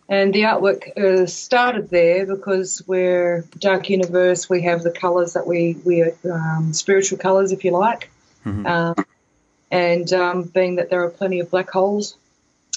and 0.08 0.34
the 0.34 0.42
artwork 0.42 0.98
uh, 0.98 1.26
started 1.26 1.88
there 1.88 2.26
because 2.26 2.82
we're 2.86 3.44
Dark 3.58 3.88
Universe. 3.88 4.50
We 4.50 4.62
have 4.62 4.82
the 4.82 4.90
colours 4.90 5.32
that 5.34 5.46
we 5.46 5.76
we 5.84 6.02
are 6.02 6.14
um, 6.30 6.72
spiritual 6.72 7.18
colours, 7.18 7.52
if 7.52 7.64
you 7.64 7.70
like. 7.70 8.10
Mhm. 8.44 8.66
Um, 8.66 9.06
and 9.70 10.12
um, 10.12 10.42
being 10.42 10.76
that 10.76 10.90
there 10.90 11.02
are 11.02 11.10
plenty 11.10 11.40
of 11.40 11.50
black 11.50 11.70
holes 11.70 12.16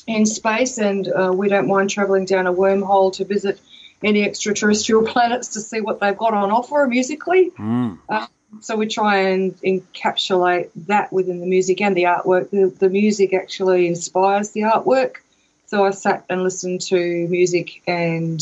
in 0.08 0.26
space, 0.26 0.78
and 0.78 1.08
uh, 1.08 1.32
we 1.34 1.50
don't 1.50 1.68
mind 1.68 1.90
travelling 1.90 2.26
down 2.26 2.48
a 2.48 2.54
wormhole 2.54 3.12
to 3.14 3.26
visit 3.26 3.60
any 4.04 4.24
extraterrestrial 4.24 5.06
planets 5.06 5.50
to 5.50 5.62
see 5.62 5.82
what 5.82 6.00
they've 6.00 6.18
got 6.18 6.34
on 6.34 6.52
offer 6.52 6.86
musically. 6.88 7.52
Mm. 7.52 8.00
So 8.62 8.76
we 8.76 8.88
try 8.88 9.18
and 9.18 9.56
encapsulate 9.62 10.70
that 10.88 11.12
within 11.12 11.40
the 11.40 11.46
music 11.46 11.82
and 11.82 11.96
the 11.96 12.04
artwork. 12.04 12.50
The, 12.50 12.74
the 12.80 12.90
music 12.90 13.34
actually 13.34 13.88
inspires 13.88 14.52
the 14.52 14.62
artwork. 14.62 15.18
So 15.66 15.86
I 15.86 15.92
sat 15.92 16.26
and 16.30 16.44
listened 16.44 16.82
to 16.82 17.28
music 17.28 17.82
and, 17.88 18.42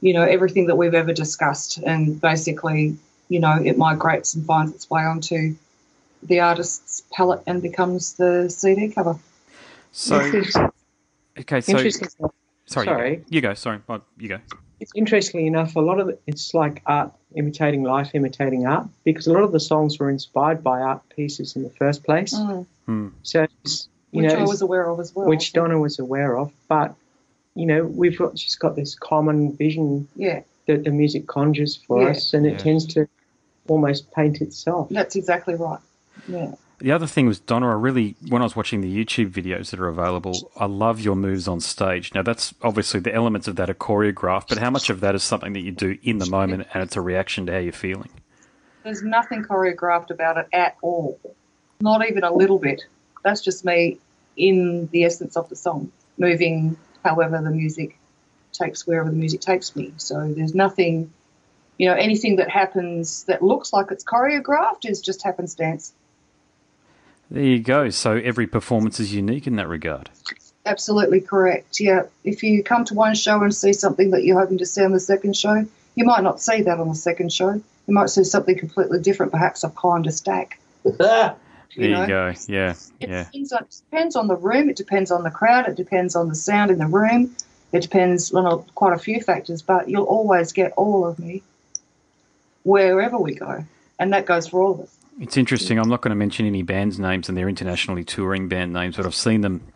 you 0.00 0.12
know, 0.12 0.22
everything 0.22 0.66
that 0.66 0.76
we've 0.76 0.94
ever 0.94 1.12
discussed. 1.12 1.78
And 1.78 2.20
basically, 2.20 2.96
you 3.28 3.40
know, 3.40 3.60
it 3.64 3.76
migrates 3.76 4.34
and 4.34 4.46
finds 4.46 4.74
its 4.74 4.88
way 4.88 5.02
onto 5.02 5.56
the 6.22 6.40
artist's 6.40 7.02
palette 7.12 7.42
and 7.46 7.60
becomes 7.60 8.14
the 8.14 8.48
CD 8.48 8.88
cover. 8.88 9.18
So 9.90 10.16
okay, 11.38 11.60
so 11.60 11.78
Interesting. 12.68 12.94
Sorry, 12.94 13.10
You, 13.10 13.16
go. 13.16 13.24
you 13.28 13.40
go. 13.40 13.54
Sorry, 13.54 13.78
Oh, 13.88 14.00
you 14.18 14.28
go. 14.28 14.38
It's 14.80 14.92
interestingly 14.96 15.46
enough, 15.46 15.76
a 15.76 15.80
lot 15.80 16.00
of 16.00 16.08
it, 16.08 16.20
it's 16.26 16.54
like 16.54 16.82
art 16.86 17.12
imitating 17.36 17.84
life, 17.84 18.10
imitating 18.14 18.66
art, 18.66 18.88
because 19.04 19.26
a 19.28 19.32
lot 19.32 19.44
of 19.44 19.52
the 19.52 19.60
songs 19.60 19.98
were 19.98 20.10
inspired 20.10 20.62
by 20.64 20.80
art 20.80 21.02
pieces 21.14 21.54
in 21.54 21.62
the 21.62 21.70
first 21.70 22.04
place. 22.04 22.34
Mm, 22.34 22.66
Hmm. 22.86 23.08
So, 23.22 23.46
it's, 23.64 23.88
you 24.10 24.22
which 24.22 24.32
know, 24.32 24.38
I 24.40 24.42
was 24.42 24.60
aware 24.60 24.88
of 24.88 24.98
as 24.98 25.14
well. 25.14 25.28
which 25.28 25.52
Donna 25.52 25.78
was 25.78 26.00
aware 26.00 26.36
of, 26.36 26.52
but 26.68 26.94
you 27.54 27.64
know, 27.66 27.84
we've 27.84 28.18
got, 28.18 28.34
just 28.34 28.58
got 28.58 28.74
this 28.74 28.94
common 28.96 29.54
vision 29.56 30.08
yeah, 30.16 30.40
that 30.66 30.82
the 30.84 30.90
music 30.90 31.26
conjures 31.28 31.76
for 31.76 32.02
Yeah. 32.02 32.08
us, 32.10 32.34
and 32.34 32.44
it 32.46 32.52
Yeah. 32.54 32.58
tends 32.58 32.86
to 32.94 33.06
almost 33.68 34.10
paint 34.12 34.40
itself. 34.40 34.88
that's 34.90 35.14
exactly 35.14 35.54
right. 35.54 35.78
Yeah. 36.26 36.54
The 36.82 36.90
other 36.90 37.06
thing 37.06 37.28
was 37.28 37.38
Donna. 37.38 37.68
I 37.68 37.74
really, 37.74 38.16
when 38.28 38.42
I 38.42 38.44
was 38.44 38.56
watching 38.56 38.80
the 38.80 38.92
YouTube 38.92 39.30
videos 39.30 39.70
that 39.70 39.78
are 39.78 39.86
available, 39.86 40.50
I 40.56 40.66
love 40.66 41.00
your 41.00 41.14
moves 41.14 41.46
on 41.46 41.60
stage. 41.60 42.12
Now, 42.12 42.22
that's 42.22 42.54
obviously 42.60 42.98
the 42.98 43.14
elements 43.14 43.46
of 43.46 43.54
that 43.54 43.70
are 43.70 43.74
choreographed, 43.74 44.48
but 44.48 44.58
how 44.58 44.70
much 44.70 44.90
of 44.90 44.98
that 44.98 45.14
is 45.14 45.22
something 45.22 45.52
that 45.52 45.60
you 45.60 45.70
do 45.70 45.96
in 46.02 46.18
the 46.18 46.26
moment 46.26 46.66
and 46.74 46.82
it's 46.82 46.96
a 46.96 47.00
reaction 47.00 47.46
to 47.46 47.52
how 47.52 47.58
you're 47.58 47.72
feeling? 47.72 48.10
There's 48.82 49.04
nothing 49.04 49.44
choreographed 49.44 50.10
about 50.10 50.38
it 50.38 50.48
at 50.52 50.76
all. 50.82 51.20
Not 51.80 52.04
even 52.08 52.24
a 52.24 52.34
little 52.34 52.58
bit. 52.58 52.82
That's 53.22 53.42
just 53.42 53.64
me 53.64 53.98
in 54.36 54.88
the 54.90 55.04
essence 55.04 55.36
of 55.36 55.48
the 55.48 55.54
song, 55.54 55.92
moving 56.18 56.76
however 57.04 57.40
the 57.40 57.50
music 57.50 57.96
takes 58.52 58.88
wherever 58.88 59.08
the 59.08 59.14
music 59.14 59.40
takes 59.40 59.76
me. 59.76 59.94
So 59.98 60.34
there's 60.36 60.52
nothing, 60.52 61.12
you 61.78 61.86
know, 61.86 61.94
anything 61.94 62.36
that 62.36 62.50
happens 62.50 63.22
that 63.24 63.40
looks 63.40 63.72
like 63.72 63.92
it's 63.92 64.02
choreographed 64.02 64.84
is 64.84 65.00
just 65.00 65.22
happenstance. 65.22 65.92
There 67.32 67.42
you 67.42 67.60
go. 67.60 67.88
So 67.88 68.12
every 68.12 68.46
performance 68.46 69.00
is 69.00 69.14
unique 69.14 69.46
in 69.46 69.56
that 69.56 69.66
regard. 69.66 70.10
Absolutely 70.66 71.22
correct. 71.22 71.80
Yeah. 71.80 72.02
If 72.24 72.42
you 72.42 72.62
come 72.62 72.84
to 72.84 72.94
one 72.94 73.14
show 73.14 73.42
and 73.42 73.54
see 73.54 73.72
something 73.72 74.10
that 74.10 74.22
you're 74.22 74.38
hoping 74.38 74.58
to 74.58 74.66
see 74.66 74.84
on 74.84 74.92
the 74.92 75.00
second 75.00 75.34
show, 75.34 75.66
you 75.94 76.04
might 76.04 76.22
not 76.22 76.42
see 76.42 76.60
that 76.60 76.78
on 76.78 76.88
the 76.88 76.94
second 76.94 77.32
show. 77.32 77.52
You 77.52 77.94
might 77.94 78.10
see 78.10 78.24
something 78.24 78.56
completely 78.58 79.00
different, 79.00 79.32
perhaps 79.32 79.64
a 79.64 79.70
kinder 79.70 80.10
stack. 80.10 80.58
There 81.74 81.88
You 81.88 81.96
you, 82.00 82.06
go. 82.06 82.32
Yeah, 82.48 82.74
It 83.00 83.08
yeah. 83.08 83.24
depends, 83.24 83.50
on, 83.54 83.62
it 83.62 83.80
depends 83.90 84.14
on 84.14 84.26
the 84.28 84.36
room, 84.36 84.68
it 84.68 84.76
depends 84.76 85.10
on 85.10 85.22
the 85.22 85.30
crowd, 85.30 85.66
it 85.68 85.74
depends 85.74 86.14
on 86.14 86.28
the 86.28 86.34
sound 86.34 86.70
in 86.70 86.76
the 86.76 86.86
room, 86.86 87.34
it 87.72 87.80
depends 87.80 88.30
on 88.34 88.44
a, 88.44 88.58
quite 88.74 88.92
a 88.92 88.98
few 88.98 89.22
factors, 89.22 89.62
but 89.62 89.88
you'll 89.88 90.04
always 90.04 90.52
get 90.52 90.72
all 90.76 91.06
of 91.06 91.18
me 91.18 91.42
wherever 92.62 93.16
we 93.16 93.36
go. 93.36 93.64
And 93.98 94.12
that 94.12 94.26
goes 94.26 94.48
for 94.48 94.60
all 94.60 94.72
of 94.72 94.80
us. 94.80 94.98
It's 95.20 95.36
interesting. 95.36 95.78
I'm 95.78 95.88
not 95.88 96.00
going 96.00 96.10
to 96.10 96.16
mention 96.16 96.46
any 96.46 96.62
bands' 96.62 96.98
names 96.98 97.28
and 97.28 97.36
their 97.36 97.48
internationally 97.48 98.04
touring 98.04 98.48
band 98.48 98.72
names, 98.72 98.96
but 98.96 99.06
I've 99.06 99.14
seen 99.14 99.42
them. 99.42 99.72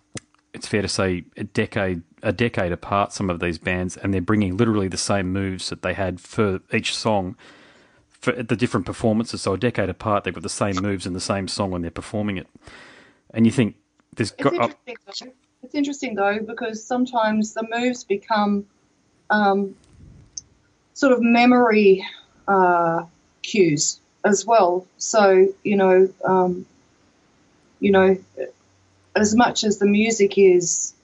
It's 0.54 0.66
fair 0.66 0.80
to 0.82 0.88
say 0.88 1.24
a 1.36 1.44
decade 1.44 2.02
a 2.22 2.32
decade 2.32 2.72
apart. 2.72 3.12
Some 3.12 3.28
of 3.28 3.40
these 3.40 3.58
bands, 3.58 3.96
and 3.96 4.12
they're 4.12 4.20
bringing 4.20 4.56
literally 4.56 4.88
the 4.88 4.96
same 4.96 5.32
moves 5.32 5.68
that 5.68 5.82
they 5.82 5.94
had 5.94 6.20
for 6.20 6.60
each 6.72 6.94
song 6.94 7.36
for 8.08 8.32
the 8.32 8.56
different 8.56 8.86
performances. 8.86 9.42
So 9.42 9.52
a 9.52 9.58
decade 9.58 9.90
apart, 9.90 10.24
they've 10.24 10.34
got 10.34 10.42
the 10.42 10.48
same 10.48 10.76
moves 10.76 11.06
in 11.06 11.12
the 11.12 11.20
same 11.20 11.48
song 11.48 11.70
when 11.70 11.82
they're 11.82 11.90
performing 11.90 12.38
it. 12.38 12.48
And 13.34 13.44
you 13.44 13.52
think 13.52 13.76
there's 14.14 14.32
It's 14.32 14.42
got 14.42 14.54
oh, 14.54 14.72
interesting, 14.86 14.96
though. 15.28 15.32
It's 15.62 15.74
interesting 15.74 16.14
though 16.14 16.38
because 16.40 16.82
sometimes 16.82 17.52
the 17.52 17.66
moves 17.70 18.04
become 18.04 18.66
um, 19.30 19.74
sort 20.94 21.12
of 21.12 21.20
memory 21.20 22.06
uh, 22.48 23.04
cues 23.42 24.00
as 24.26 24.44
well. 24.44 24.86
So 24.98 25.48
you 25.62 25.76
know, 25.76 26.08
um, 26.24 26.66
you 27.80 27.92
know, 27.92 28.18
as 29.14 29.34
much 29.34 29.64
as 29.64 29.78
the 29.78 29.86
music 29.86 30.36
is, 30.36 30.94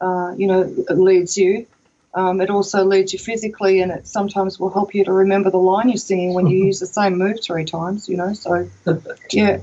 uh, 0.00 0.34
you 0.36 0.46
know, 0.46 0.62
it 0.62 0.98
leads 0.98 1.36
you. 1.36 1.66
Um, 2.14 2.40
it 2.40 2.50
also 2.50 2.84
leads 2.84 3.12
you 3.12 3.18
physically, 3.18 3.80
and 3.80 3.92
it 3.92 4.06
sometimes 4.08 4.58
will 4.58 4.70
help 4.70 4.94
you 4.94 5.04
to 5.04 5.12
remember 5.12 5.50
the 5.50 5.58
line 5.58 5.88
you're 5.88 5.98
singing 5.98 6.34
when 6.34 6.46
you 6.46 6.64
use 6.70 6.80
the 6.80 6.86
same 6.86 7.18
move 7.18 7.38
three 7.42 7.64
times. 7.64 8.08
You 8.08 8.16
know, 8.16 8.32
so 8.32 8.68
yeah, 9.30 9.58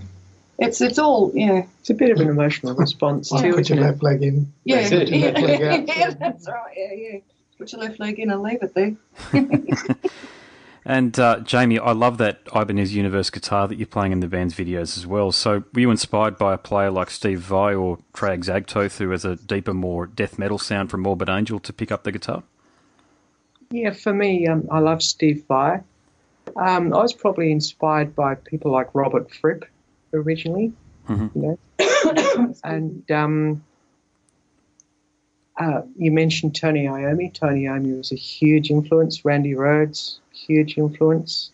it's 0.59 0.79
it's 0.79 0.99
all 0.99 1.31
yeah. 1.33 1.63
It's 1.79 1.89
a 1.89 1.95
bit 1.95 2.11
of 2.11 2.19
an 2.19 2.29
emotional 2.29 2.75
response 2.85 3.31
Like 3.31 3.43
too, 3.43 3.53
put 3.55 3.69
your 3.69 3.79
left 3.79 4.03
leg 4.03 4.23
in. 4.23 4.51
Yeah, 4.63 4.87
That's 4.87 5.11
yeah, 5.11 5.25
Left 5.31 5.41
leg 5.41 5.61
out. 5.61 5.87
yeah, 5.87 6.09
that's 6.11 6.47
right. 6.47 6.73
Yeah, 6.77 6.93
yeah. 6.93 7.19
Put 7.57 7.71
your 7.71 7.81
left 7.81 7.99
leg 7.99 8.19
in 8.19 8.31
and 8.31 8.41
leave 8.41 8.61
it 8.61 8.73
there. 8.73 8.95
And 10.87 11.19
uh, 11.19 11.39
Jamie, 11.39 11.79
I 11.79 11.93
love 11.93 12.19
that 12.19 12.41
Ibanez 12.55 12.93
Universe 12.93 13.31
guitar 13.31 13.67
that 13.67 13.77
you're 13.79 13.87
playing 13.87 14.11
in 14.11 14.19
the 14.19 14.27
band's 14.27 14.53
videos 14.53 14.97
as 14.97 15.07
well. 15.07 15.31
So, 15.31 15.63
were 15.73 15.79
you 15.79 15.89
inspired 15.89 16.37
by 16.37 16.53
a 16.53 16.59
player 16.59 16.91
like 16.91 17.09
Steve 17.09 17.39
Vai 17.39 17.73
or 17.73 17.97
Trey 18.13 18.37
Azagthoth, 18.37 18.97
who 18.99 19.09
has 19.09 19.25
a 19.25 19.35
deeper, 19.35 19.73
more 19.73 20.05
death 20.05 20.37
metal 20.37 20.59
sound 20.59 20.91
from 20.91 21.01
Morbid 21.01 21.27
Angel, 21.27 21.59
to 21.59 21.73
pick 21.73 21.91
up 21.91 22.03
the 22.03 22.11
guitar? 22.11 22.43
Yeah, 23.71 23.91
for 23.91 24.13
me, 24.13 24.45
um, 24.45 24.67
I 24.69 24.77
love 24.77 25.01
Steve 25.01 25.43
Vai. 25.47 25.81
Um, 26.55 26.93
I 26.93 26.97
was 27.01 27.13
probably 27.13 27.51
inspired 27.51 28.15
by 28.15 28.35
people 28.35 28.71
like 28.71 28.93
Robert 28.93 29.31
Fripp 29.33 29.65
originally, 30.13 30.71
Mhm. 31.09 31.31
you 31.35 31.41
know, 32.37 32.53
and 32.63 33.09
um, 33.09 33.63
uh, 35.59 35.81
you 35.97 36.11
mentioned 36.11 36.55
Tony 36.55 36.85
Iommi. 36.85 37.33
Tony 37.33 37.63
Iommi 37.63 37.97
was 37.97 38.11
a 38.11 38.15
huge 38.15 38.69
influence. 38.69 39.25
Randy 39.25 39.53
Rhoads, 39.53 40.19
huge 40.35 40.77
influence. 40.77 41.51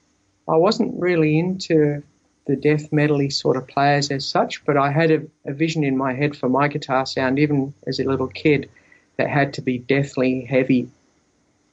I 0.48 0.56
wasn't 0.56 1.00
really 1.00 1.38
into 1.38 2.04
the 2.48 2.56
death 2.56 2.92
metally 2.92 3.32
sort 3.32 3.56
of 3.58 3.68
players 3.68 4.10
as 4.12 4.26
such, 4.26 4.66
but 4.66 4.78
I 4.78 4.92
had 4.92 5.12
a, 5.12 5.22
a 5.46 5.54
vision 5.54 5.84
in 5.84 5.98
my 5.98 6.14
head 6.14 6.36
for 6.36 6.50
my 6.50 6.68
guitar 6.68 7.06
sound, 7.06 7.40
even 7.40 7.74
as 7.88 8.00
a 8.00 8.04
little 8.04 8.28
kid, 8.28 8.70
that 9.18 9.30
had 9.30 9.54
to 9.54 9.62
be 9.62 9.78
deathly 9.78 10.46
heavy. 10.46 10.90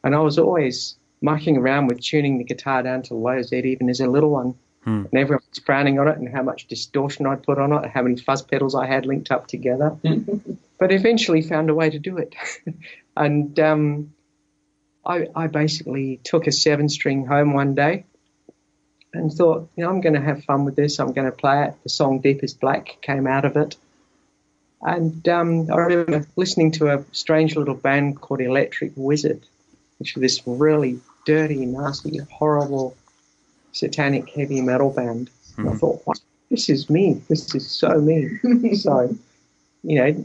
And 0.04 0.14
I 0.14 0.20
was 0.20 0.38
always 0.38 0.96
mucking 1.20 1.56
around 1.56 1.88
with 1.88 2.00
tuning 2.00 2.38
the 2.38 2.44
guitar 2.44 2.82
down 2.82 3.02
to 3.04 3.14
low 3.14 3.42
Z, 3.42 3.58
even 3.58 3.88
as 3.88 4.00
a 4.00 4.06
little 4.06 4.30
one. 4.30 4.54
Hmm. 4.84 5.04
And 5.10 5.14
everyone 5.14 5.42
was 5.48 5.58
frowning 5.58 5.98
on 5.98 6.08
it 6.08 6.18
and 6.18 6.28
how 6.28 6.42
much 6.42 6.68
distortion 6.68 7.26
I'd 7.26 7.42
put 7.42 7.58
on 7.58 7.72
it, 7.72 7.82
and 7.82 7.90
how 7.90 8.02
many 8.02 8.16
fuzz 8.16 8.42
pedals 8.42 8.74
I 8.74 8.86
had 8.86 9.06
linked 9.06 9.30
up 9.30 9.48
together. 9.48 9.96
but 10.78 10.92
eventually 10.92 11.42
found 11.42 11.70
a 11.70 11.74
way 11.74 11.90
to 11.90 11.98
do 11.98 12.18
it. 12.18 12.34
and 13.16 13.58
um, 13.58 14.12
I, 15.08 15.28
I 15.34 15.46
basically 15.46 16.20
took 16.22 16.46
a 16.46 16.52
seven 16.52 16.88
string 16.88 17.24
home 17.26 17.54
one 17.54 17.74
day 17.74 18.04
and 19.14 19.32
thought, 19.32 19.68
you 19.74 19.82
know, 19.82 19.90
I'm 19.90 20.02
going 20.02 20.14
to 20.14 20.20
have 20.20 20.44
fun 20.44 20.66
with 20.66 20.76
this. 20.76 21.00
I'm 21.00 21.12
going 21.12 21.30
to 21.30 21.36
play 21.36 21.64
it. 21.64 21.74
The 21.82 21.88
song 21.88 22.20
Deepest 22.20 22.60
Black 22.60 22.98
came 23.00 23.26
out 23.26 23.46
of 23.46 23.56
it. 23.56 23.76
And 24.82 25.26
um, 25.28 25.70
I 25.72 25.76
remember 25.76 26.28
listening 26.36 26.70
to 26.72 26.94
a 26.94 27.04
strange 27.12 27.56
little 27.56 27.74
band 27.74 28.20
called 28.20 28.40
Electric 28.40 28.92
Wizard, 28.96 29.40
which 29.98 30.14
was 30.14 30.20
this 30.20 30.46
really 30.46 31.00
dirty, 31.24 31.66
nasty, 31.66 32.18
horrible, 32.30 32.96
satanic 33.72 34.28
heavy 34.28 34.60
metal 34.60 34.90
band. 34.90 35.30
And 35.56 35.68
I 35.68 35.72
Mhm. 35.72 35.80
thought, 35.80 36.06
wow, 36.06 36.14
this 36.50 36.68
is 36.68 36.88
me. 36.88 37.20
This 37.28 37.54
is 37.54 37.66
so 37.66 38.00
me. 38.00 38.38
so, 38.74 39.16
you 39.82 39.98
know, 39.98 40.24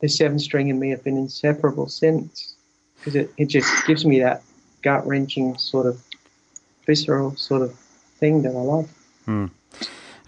the 0.00 0.08
seven 0.08 0.38
string 0.38 0.70
and 0.70 0.80
me 0.80 0.90
have 0.90 1.04
been 1.04 1.18
inseparable 1.18 1.86
since 1.88 2.56
because 3.00 3.16
it, 3.16 3.32
it 3.36 3.46
just 3.46 3.86
gives 3.86 4.04
me 4.04 4.20
that 4.20 4.42
gut 4.82 5.06
wrenching 5.06 5.56
sort 5.58 5.86
of 5.86 6.00
visceral 6.86 7.34
sort 7.36 7.62
of 7.62 7.74
thing 8.18 8.42
that 8.42 8.50
I 8.50 8.60
love. 8.60 8.90
Hmm. 9.24 9.46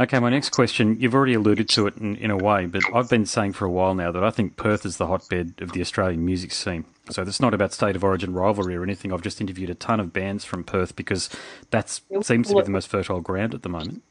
Okay, 0.00 0.18
my 0.18 0.30
next 0.30 0.50
question, 0.50 0.96
you've 0.98 1.14
already 1.14 1.34
alluded 1.34 1.68
to 1.70 1.86
it 1.86 1.96
in, 1.98 2.16
in 2.16 2.30
a 2.30 2.36
way, 2.36 2.64
but 2.64 2.82
I've 2.94 3.10
been 3.10 3.26
saying 3.26 3.52
for 3.52 3.66
a 3.66 3.70
while 3.70 3.94
now 3.94 4.10
that 4.10 4.24
I 4.24 4.30
think 4.30 4.56
Perth 4.56 4.86
is 4.86 4.96
the 4.96 5.06
hotbed 5.06 5.54
of 5.60 5.72
the 5.72 5.82
Australian 5.82 6.24
music 6.24 6.52
scene. 6.52 6.86
So 7.10 7.22
it's 7.22 7.40
not 7.40 7.52
about 7.52 7.72
state 7.74 7.94
of 7.94 8.02
origin 8.02 8.32
rivalry 8.32 8.74
or 8.74 8.82
anything. 8.82 9.12
I've 9.12 9.22
just 9.22 9.40
interviewed 9.40 9.68
a 9.68 9.74
ton 9.74 10.00
of 10.00 10.12
bands 10.12 10.44
from 10.44 10.64
Perth 10.64 10.96
because 10.96 11.28
that 11.70 11.90
seems 12.22 12.48
to 12.48 12.54
be 12.54 12.62
the 12.62 12.70
most 12.70 12.88
fertile 12.88 13.20
ground 13.20 13.54
at 13.54 13.62
the 13.62 13.68
moment. 13.68 14.02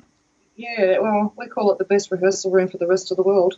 Yeah, 0.56 1.00
well, 1.00 1.34
we 1.36 1.48
call 1.48 1.72
it 1.72 1.80
the 1.80 1.86
best 1.86 2.12
rehearsal 2.12 2.52
room 2.52 2.68
for 2.68 2.78
the 2.78 2.88
rest 2.88 3.10
of 3.10 3.18
the 3.18 3.24
world. 3.24 3.58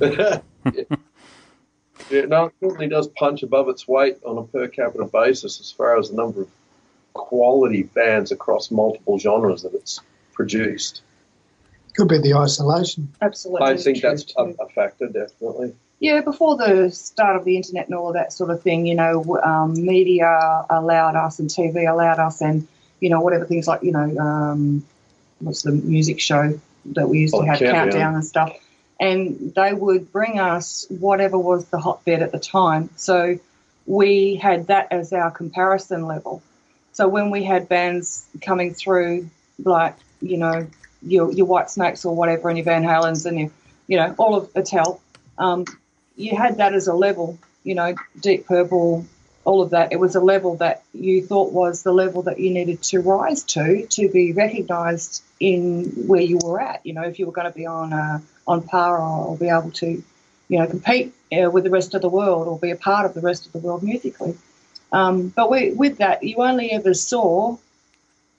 yeah. 2.10 2.20
yeah, 2.20 2.26
no, 2.26 2.44
it 2.46 2.54
certainly 2.60 2.88
does 2.88 3.08
punch 3.08 3.42
above 3.42 3.68
its 3.68 3.86
weight 3.86 4.18
on 4.24 4.38
a 4.38 4.42
per 4.44 4.68
capita 4.68 5.04
basis 5.04 5.60
as 5.60 5.70
far 5.70 5.98
as 5.98 6.10
the 6.10 6.16
number 6.16 6.42
of 6.42 6.48
quality 7.12 7.82
bands 7.82 8.32
across 8.32 8.70
multiple 8.70 9.18
genres 9.18 9.62
that 9.62 9.74
it's 9.74 10.00
produced. 10.32 11.02
Could 11.96 12.08
be 12.08 12.18
the 12.18 12.34
isolation. 12.34 13.12
Absolutely. 13.22 13.66
I 13.66 13.76
think 13.76 14.02
that's 14.02 14.34
a, 14.36 14.42
a 14.42 14.68
factor, 14.68 15.06
definitely. 15.06 15.74
Yeah, 16.00 16.22
before 16.22 16.56
the 16.56 16.90
start 16.90 17.36
of 17.36 17.44
the 17.44 17.56
internet 17.56 17.86
and 17.86 17.94
all 17.94 18.08
of 18.08 18.14
that 18.14 18.32
sort 18.32 18.50
of 18.50 18.62
thing, 18.62 18.84
you 18.84 18.96
know, 18.96 19.38
um, 19.42 19.72
media 19.72 20.66
allowed 20.68 21.14
us 21.14 21.38
and 21.38 21.48
TV 21.48 21.88
allowed 21.88 22.18
us 22.18 22.40
and, 22.40 22.66
you 23.00 23.10
know, 23.10 23.20
whatever 23.20 23.46
things 23.46 23.68
like, 23.68 23.84
you 23.84 23.92
know, 23.92 24.18
um, 24.18 24.84
what's 25.38 25.62
the 25.62 25.70
music 25.70 26.20
show 26.20 26.58
that 26.86 27.08
we 27.08 27.20
used 27.20 27.34
Oh, 27.34 27.42
to 27.42 27.46
have, 27.46 27.58
Countdown. 27.58 27.84
Countdown 27.84 28.14
and 28.16 28.24
stuff. 28.24 28.56
And 29.04 29.54
they 29.54 29.72
would 29.72 30.10
bring 30.12 30.38
us 30.38 30.86
whatever 30.88 31.38
was 31.38 31.66
the 31.66 31.78
hotbed 31.78 32.22
at 32.22 32.32
the 32.32 32.38
time. 32.38 32.90
So 32.96 33.38
we 33.86 34.36
had 34.36 34.68
that 34.68 34.88
as 34.90 35.12
our 35.12 35.30
comparison 35.30 36.06
level. 36.06 36.42
So 36.92 37.08
when 37.08 37.30
we 37.30 37.44
had 37.44 37.68
bands 37.68 38.26
coming 38.40 38.72
through, 38.72 39.28
like, 39.62 39.96
you 40.22 40.38
know, 40.38 40.66
your, 41.02 41.32
your 41.32 41.46
Whitesnakes 41.46 42.04
or 42.04 42.14
whatever, 42.16 42.48
and 42.48 42.56
your 42.56 42.64
Van 42.64 42.82
Halens 42.82 43.26
and 43.26 43.38
your, 43.38 43.50
you 43.88 43.96
know, 43.98 44.14
all 44.16 44.36
of 44.36 44.50
Attell, 44.54 45.00
um, 45.38 45.64
you 46.16 46.36
had 46.36 46.58
that 46.58 46.72
as 46.72 46.86
a 46.86 46.94
level 46.94 47.38
you 47.64 47.74
know, 47.74 47.94
Deep 48.20 48.46
Purple, 48.46 49.06
all 49.44 49.62
of 49.62 49.70
that. 49.70 49.92
It 49.92 49.98
was 49.98 50.14
a 50.14 50.20
level 50.20 50.56
that 50.56 50.84
you 50.92 51.26
thought 51.26 51.50
was 51.52 51.82
the 51.82 51.92
level 51.92 52.22
that 52.22 52.38
you 52.38 52.50
needed 52.50 52.82
to 52.84 53.00
rise 53.00 53.42
to 53.44 53.86
to 53.86 54.08
be 54.08 54.32
recognised 54.32 55.22
in 55.44 55.84
where 56.06 56.22
you 56.22 56.38
were 56.42 56.60
at. 56.60 56.80
You 56.86 56.94
know, 56.94 57.02
if 57.02 57.18
you 57.18 57.26
were 57.26 57.32
going 57.32 57.50
to 57.52 57.56
be 57.56 57.66
on 57.66 57.92
uh, 57.92 58.20
on 58.46 58.62
par 58.62 58.98
or, 58.98 59.26
or, 59.26 59.36
be 59.36 59.48
able 59.48 59.70
to, 59.72 60.02
you 60.48 60.58
know, 60.58 60.66
compete 60.66 61.12
uh, 61.32 61.50
with 61.50 61.64
the 61.64 61.70
rest 61.70 61.94
of 61.94 62.00
the 62.00 62.08
world 62.08 62.48
or 62.48 62.58
be 62.58 62.70
a 62.70 62.76
part 62.76 63.04
of 63.04 63.12
the 63.14 63.20
rest 63.20 63.46
of 63.46 63.52
the 63.52 63.58
world 63.58 63.82
musically. 63.82 64.36
Um, 64.90 65.28
but 65.28 65.50
we, 65.50 65.72
with 65.72 65.98
that, 65.98 66.22
you 66.22 66.36
only 66.38 66.72
ever 66.72 66.94
saw 66.94 67.58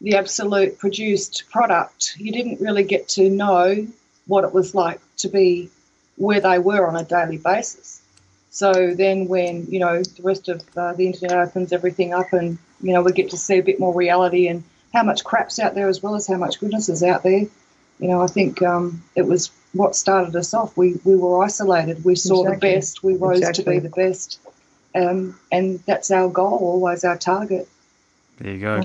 the 0.01 0.15
absolute 0.15 0.79
produced 0.79 1.43
product. 1.51 2.15
You 2.17 2.31
didn't 2.31 2.59
really 2.59 2.83
get 2.83 3.07
to 3.09 3.29
know 3.29 3.87
what 4.25 4.43
it 4.43 4.53
was 4.53 4.73
like 4.73 4.99
to 5.17 5.27
be 5.27 5.69
where 6.17 6.41
they 6.41 6.57
were 6.59 6.87
on 6.87 6.95
a 6.95 7.03
daily 7.03 7.37
basis. 7.37 8.01
So 8.49 8.93
then, 8.95 9.27
when 9.27 9.67
you 9.67 9.79
know 9.79 10.01
the 10.01 10.23
rest 10.23 10.49
of 10.49 10.63
uh, 10.75 10.93
the 10.93 11.05
internet 11.05 11.37
opens 11.37 11.71
everything 11.71 12.13
up, 12.13 12.33
and 12.33 12.57
you 12.81 12.93
know 12.93 13.03
we 13.03 13.11
get 13.11 13.29
to 13.31 13.37
see 13.37 13.59
a 13.59 13.63
bit 13.63 13.79
more 13.79 13.93
reality 13.93 14.47
and 14.47 14.63
how 14.95 15.03
much 15.03 15.23
crap's 15.25 15.59
out 15.59 15.75
there 15.75 15.89
as 15.89 16.01
well 16.01 16.15
as 16.15 16.25
how 16.25 16.37
much 16.37 16.59
goodness 16.59 16.87
is 16.87 17.03
out 17.03 17.21
there. 17.23 17.41
You 17.99 18.07
know, 18.07 18.21
I 18.21 18.27
think 18.27 18.61
um, 18.61 19.03
it 19.13 19.23
was 19.23 19.51
what 19.73 19.95
started 19.95 20.35
us 20.35 20.53
off. 20.53 20.75
We 20.77 20.95
we 21.03 21.15
were 21.15 21.43
isolated. 21.43 22.03
We 22.03 22.15
saw 22.15 22.43
exactly. 22.43 22.69
the 22.69 22.75
best. 22.75 23.03
We 23.03 23.15
rose 23.15 23.39
exactly. 23.39 23.63
to 23.63 23.69
be 23.71 23.79
the 23.79 23.89
best, 23.89 24.39
um, 24.95 25.39
and 25.51 25.79
that's 25.85 26.11
our 26.11 26.29
goal, 26.29 26.57
always 26.57 27.03
our 27.03 27.17
target. 27.17 27.67
There 28.39 28.53
you 28.53 28.59
go. 28.59 28.81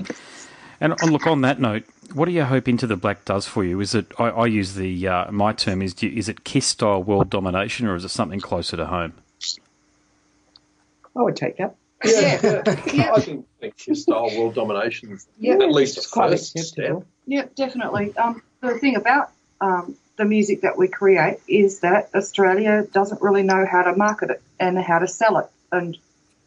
And 0.79 0.95
oh, 1.01 1.05
look, 1.07 1.27
on 1.27 1.41
that 1.41 1.59
note, 1.59 1.83
what 2.13 2.25
do 2.25 2.31
you 2.31 2.43
hope 2.43 2.67
Into 2.67 2.87
the 2.87 2.95
Black 2.95 3.25
does 3.25 3.45
for 3.45 3.63
you? 3.63 3.79
Is 3.79 3.95
it? 3.95 4.11
I, 4.17 4.29
I 4.29 4.45
use 4.47 4.75
the 4.75 5.07
uh, 5.07 5.31
my 5.31 5.53
term 5.53 5.81
is 5.81 5.93
is 6.01 6.29
it 6.29 6.43
Kiss 6.43 6.67
style 6.67 7.03
world 7.03 7.29
domination, 7.29 7.87
or 7.87 7.95
is 7.95 8.05
it 8.05 8.09
something 8.09 8.39
closer 8.39 8.77
to 8.77 8.85
home? 8.85 9.13
I 11.15 11.21
would 11.21 11.35
take 11.35 11.57
that. 11.57 11.75
Yeah, 12.03 12.61
yeah. 12.93 13.11
I 13.13 13.19
think, 13.19 13.45
think 13.59 13.77
Kiss 13.77 14.03
style 14.03 14.31
world 14.37 14.55
domination 14.55 15.11
is 15.11 15.27
yeah. 15.39 15.53
at 15.53 15.71
least 15.71 15.97
a 15.97 16.01
first 16.01 16.57
step. 16.57 17.03
Yeah, 17.27 17.45
definitely. 17.55 18.15
Um, 18.17 18.41
the 18.61 18.79
thing 18.79 18.95
about 18.95 19.31
um, 19.59 19.95
the 20.17 20.25
music 20.25 20.61
that 20.61 20.77
we 20.77 20.87
create 20.87 21.39
is 21.47 21.81
that 21.81 22.09
Australia 22.15 22.87
doesn't 22.91 23.21
really 23.21 23.43
know 23.43 23.65
how 23.69 23.83
to 23.83 23.95
market 23.95 24.31
it 24.31 24.41
and 24.59 24.77
how 24.79 24.99
to 24.99 25.07
sell 25.07 25.37
it, 25.37 25.49
and 25.71 25.97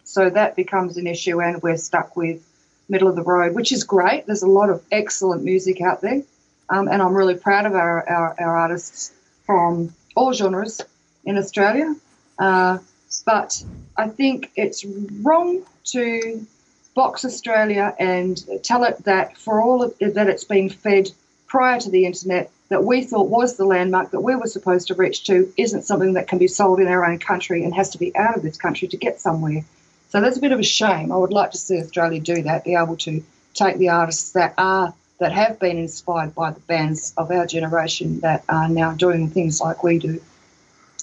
so 0.04 0.28
that 0.28 0.56
becomes 0.56 0.96
an 0.96 1.06
issue, 1.06 1.40
and 1.40 1.62
we're 1.62 1.76
stuck 1.76 2.16
with 2.16 2.44
middle 2.88 3.08
of 3.08 3.16
the 3.16 3.22
road, 3.22 3.54
which 3.54 3.72
is 3.72 3.84
great. 3.84 4.26
There's 4.26 4.42
a 4.42 4.48
lot 4.48 4.70
of 4.70 4.82
excellent 4.92 5.42
music 5.42 5.80
out 5.80 6.00
there, 6.00 6.22
um, 6.68 6.88
and 6.88 7.00
I'm 7.00 7.14
really 7.14 7.34
proud 7.34 7.66
of 7.66 7.74
our, 7.74 8.08
our, 8.08 8.36
our, 8.38 8.56
artists 8.56 9.12
from 9.46 9.94
all 10.14 10.32
genres 10.32 10.80
in 11.24 11.38
Australia. 11.38 11.94
Uh, 12.38 12.78
but 13.24 13.62
I 13.96 14.08
think 14.08 14.50
it's 14.56 14.84
wrong 14.84 15.62
to 15.86 16.46
box 16.94 17.24
Australia 17.24 17.94
and 17.98 18.42
tell 18.62 18.84
it 18.84 19.04
that 19.04 19.36
for 19.36 19.60
all 19.62 19.82
of, 19.82 19.98
that 19.98 20.28
it's 20.28 20.44
been 20.44 20.68
fed 20.68 21.10
prior 21.46 21.78
to 21.80 21.90
the 21.90 22.06
internet 22.06 22.50
that 22.68 22.84
we 22.84 23.02
thought 23.02 23.28
was 23.28 23.56
the 23.56 23.64
landmark 23.64 24.10
that 24.12 24.20
we 24.20 24.34
were 24.34 24.46
supposed 24.46 24.88
to 24.88 24.94
reach 24.94 25.24
to 25.24 25.52
isn't 25.56 25.82
something 25.82 26.14
that 26.14 26.28
can 26.28 26.38
be 26.38 26.48
sold 26.48 26.80
in 26.80 26.88
our 26.88 27.04
own 27.04 27.18
country 27.18 27.64
and 27.64 27.74
has 27.74 27.90
to 27.90 27.98
be 27.98 28.14
out 28.16 28.36
of 28.36 28.42
this 28.42 28.56
country 28.56 28.88
to 28.88 28.96
get 28.96 29.20
somewhere. 29.20 29.64
So 30.08 30.20
that's 30.20 30.36
a 30.36 30.40
bit 30.40 30.52
of 30.52 30.60
a 30.60 30.64
shame. 30.64 31.12
I 31.12 31.16
would 31.16 31.32
like 31.32 31.50
to 31.52 31.58
see 31.58 31.80
Australia 31.80 32.20
do 32.20 32.42
that, 32.42 32.64
be 32.64 32.74
able 32.74 32.96
to 32.98 33.22
take 33.52 33.76
the 33.76 33.90
artists 33.90 34.32
that 34.32 34.54
are 34.58 34.94
that 35.20 35.32
have 35.32 35.60
been 35.60 35.78
inspired 35.78 36.34
by 36.34 36.50
the 36.50 36.60
bands 36.60 37.14
of 37.16 37.30
our 37.30 37.46
generation 37.46 38.20
that 38.20 38.44
are 38.48 38.68
now 38.68 38.92
doing 38.92 39.30
things 39.30 39.60
like 39.60 39.84
we 39.84 39.98
do 39.98 40.20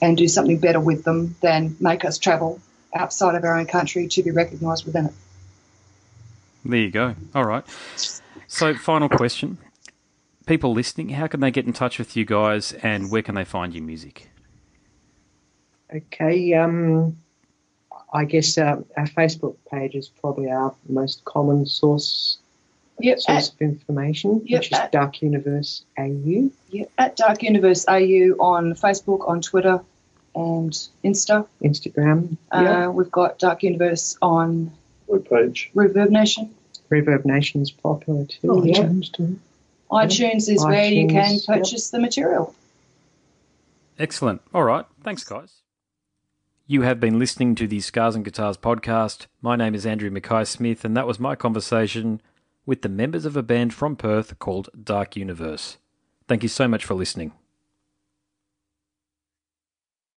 and 0.01 0.17
do 0.17 0.27
something 0.27 0.57
better 0.57 0.79
with 0.79 1.03
them 1.03 1.35
than 1.41 1.75
make 1.79 2.03
us 2.05 2.17
travel 2.17 2.59
outside 2.93 3.35
of 3.35 3.43
our 3.43 3.57
own 3.57 3.67
country 3.67 4.07
to 4.07 4.23
be 4.23 4.31
recognised 4.31 4.85
within 4.85 5.05
it. 5.05 5.13
There 6.65 6.79
you 6.79 6.91
go. 6.91 7.15
All 7.33 7.45
right. 7.45 7.63
So, 8.47 8.73
final 8.75 9.09
question. 9.09 9.57
People 10.45 10.73
listening, 10.73 11.09
how 11.09 11.27
can 11.27 11.39
they 11.39 11.51
get 11.51 11.65
in 11.65 11.73
touch 11.73 11.97
with 11.97 12.15
you 12.15 12.25
guys 12.25 12.73
and 12.73 13.11
where 13.11 13.21
can 13.21 13.35
they 13.35 13.45
find 13.45 13.73
your 13.73 13.83
music? 13.83 14.29
Okay. 15.93 16.53
Um, 16.53 17.17
I 18.13 18.25
guess 18.25 18.57
uh, 18.57 18.81
our 18.97 19.07
Facebook 19.07 19.55
page 19.71 19.95
is 19.95 20.09
probably 20.09 20.51
our 20.51 20.75
most 20.89 21.23
common 21.25 21.65
source 21.65 22.39
yep, 22.99 23.19
source 23.19 23.49
at, 23.49 23.53
of 23.53 23.61
information, 23.61 24.41
yep, 24.45 24.59
which 24.59 24.71
is 24.71 24.77
at, 24.77 24.91
Dark 24.91 25.21
Universe 25.21 25.83
AU. 25.97 26.51
Yeah, 26.69 26.85
at 26.97 27.15
Dark 27.15 27.43
Universe 27.43 27.85
AU 27.87 28.35
on 28.39 28.73
Facebook, 28.73 29.27
on 29.27 29.41
Twitter, 29.41 29.81
and 30.35 30.71
Insta. 31.03 31.47
Instagram. 31.63 32.37
Uh, 32.51 32.61
yeah. 32.63 32.87
We've 32.87 33.11
got 33.11 33.39
Dark 33.39 33.63
Universe 33.63 34.17
on 34.21 34.71
webpage. 35.09 35.71
Reverb 35.73 36.09
Nation. 36.09 36.53
Reverb 36.89 37.25
Nation's 37.25 37.71
popular 37.71 38.25
too. 38.25 38.49
Oh, 38.49 38.61
iTunes 38.61 39.11
too. 39.11 39.39
iTunes 39.91 40.49
is 40.49 40.63
iTunes, 40.63 40.65
where 40.65 40.91
you 40.91 41.07
can 41.07 41.39
purchase 41.45 41.87
yep. 41.87 41.91
the 41.91 41.99
material. 41.99 42.55
Excellent. 43.99 44.41
All 44.53 44.63
right. 44.63 44.85
Thanks, 45.03 45.23
guys. 45.23 45.61
You 46.67 46.83
have 46.83 46.99
been 46.99 47.19
listening 47.19 47.55
to 47.55 47.67
the 47.67 47.81
Scars 47.81 48.15
and 48.15 48.23
Guitars 48.23 48.57
podcast. 48.57 49.27
My 49.41 49.55
name 49.55 49.75
is 49.75 49.85
Andrew 49.85 50.09
Mackay 50.09 50.45
Smith, 50.45 50.85
and 50.85 50.95
that 50.95 51.07
was 51.07 51.19
my 51.19 51.35
conversation 51.35 52.21
with 52.65 52.81
the 52.81 52.89
members 52.89 53.25
of 53.25 53.35
a 53.35 53.43
band 53.43 53.73
from 53.73 53.95
Perth 53.95 54.39
called 54.39 54.69
Dark 54.81 55.15
Universe. 55.17 55.77
Thank 56.27 56.43
you 56.43 56.49
so 56.49 56.67
much 56.67 56.85
for 56.85 56.93
listening. 56.93 57.33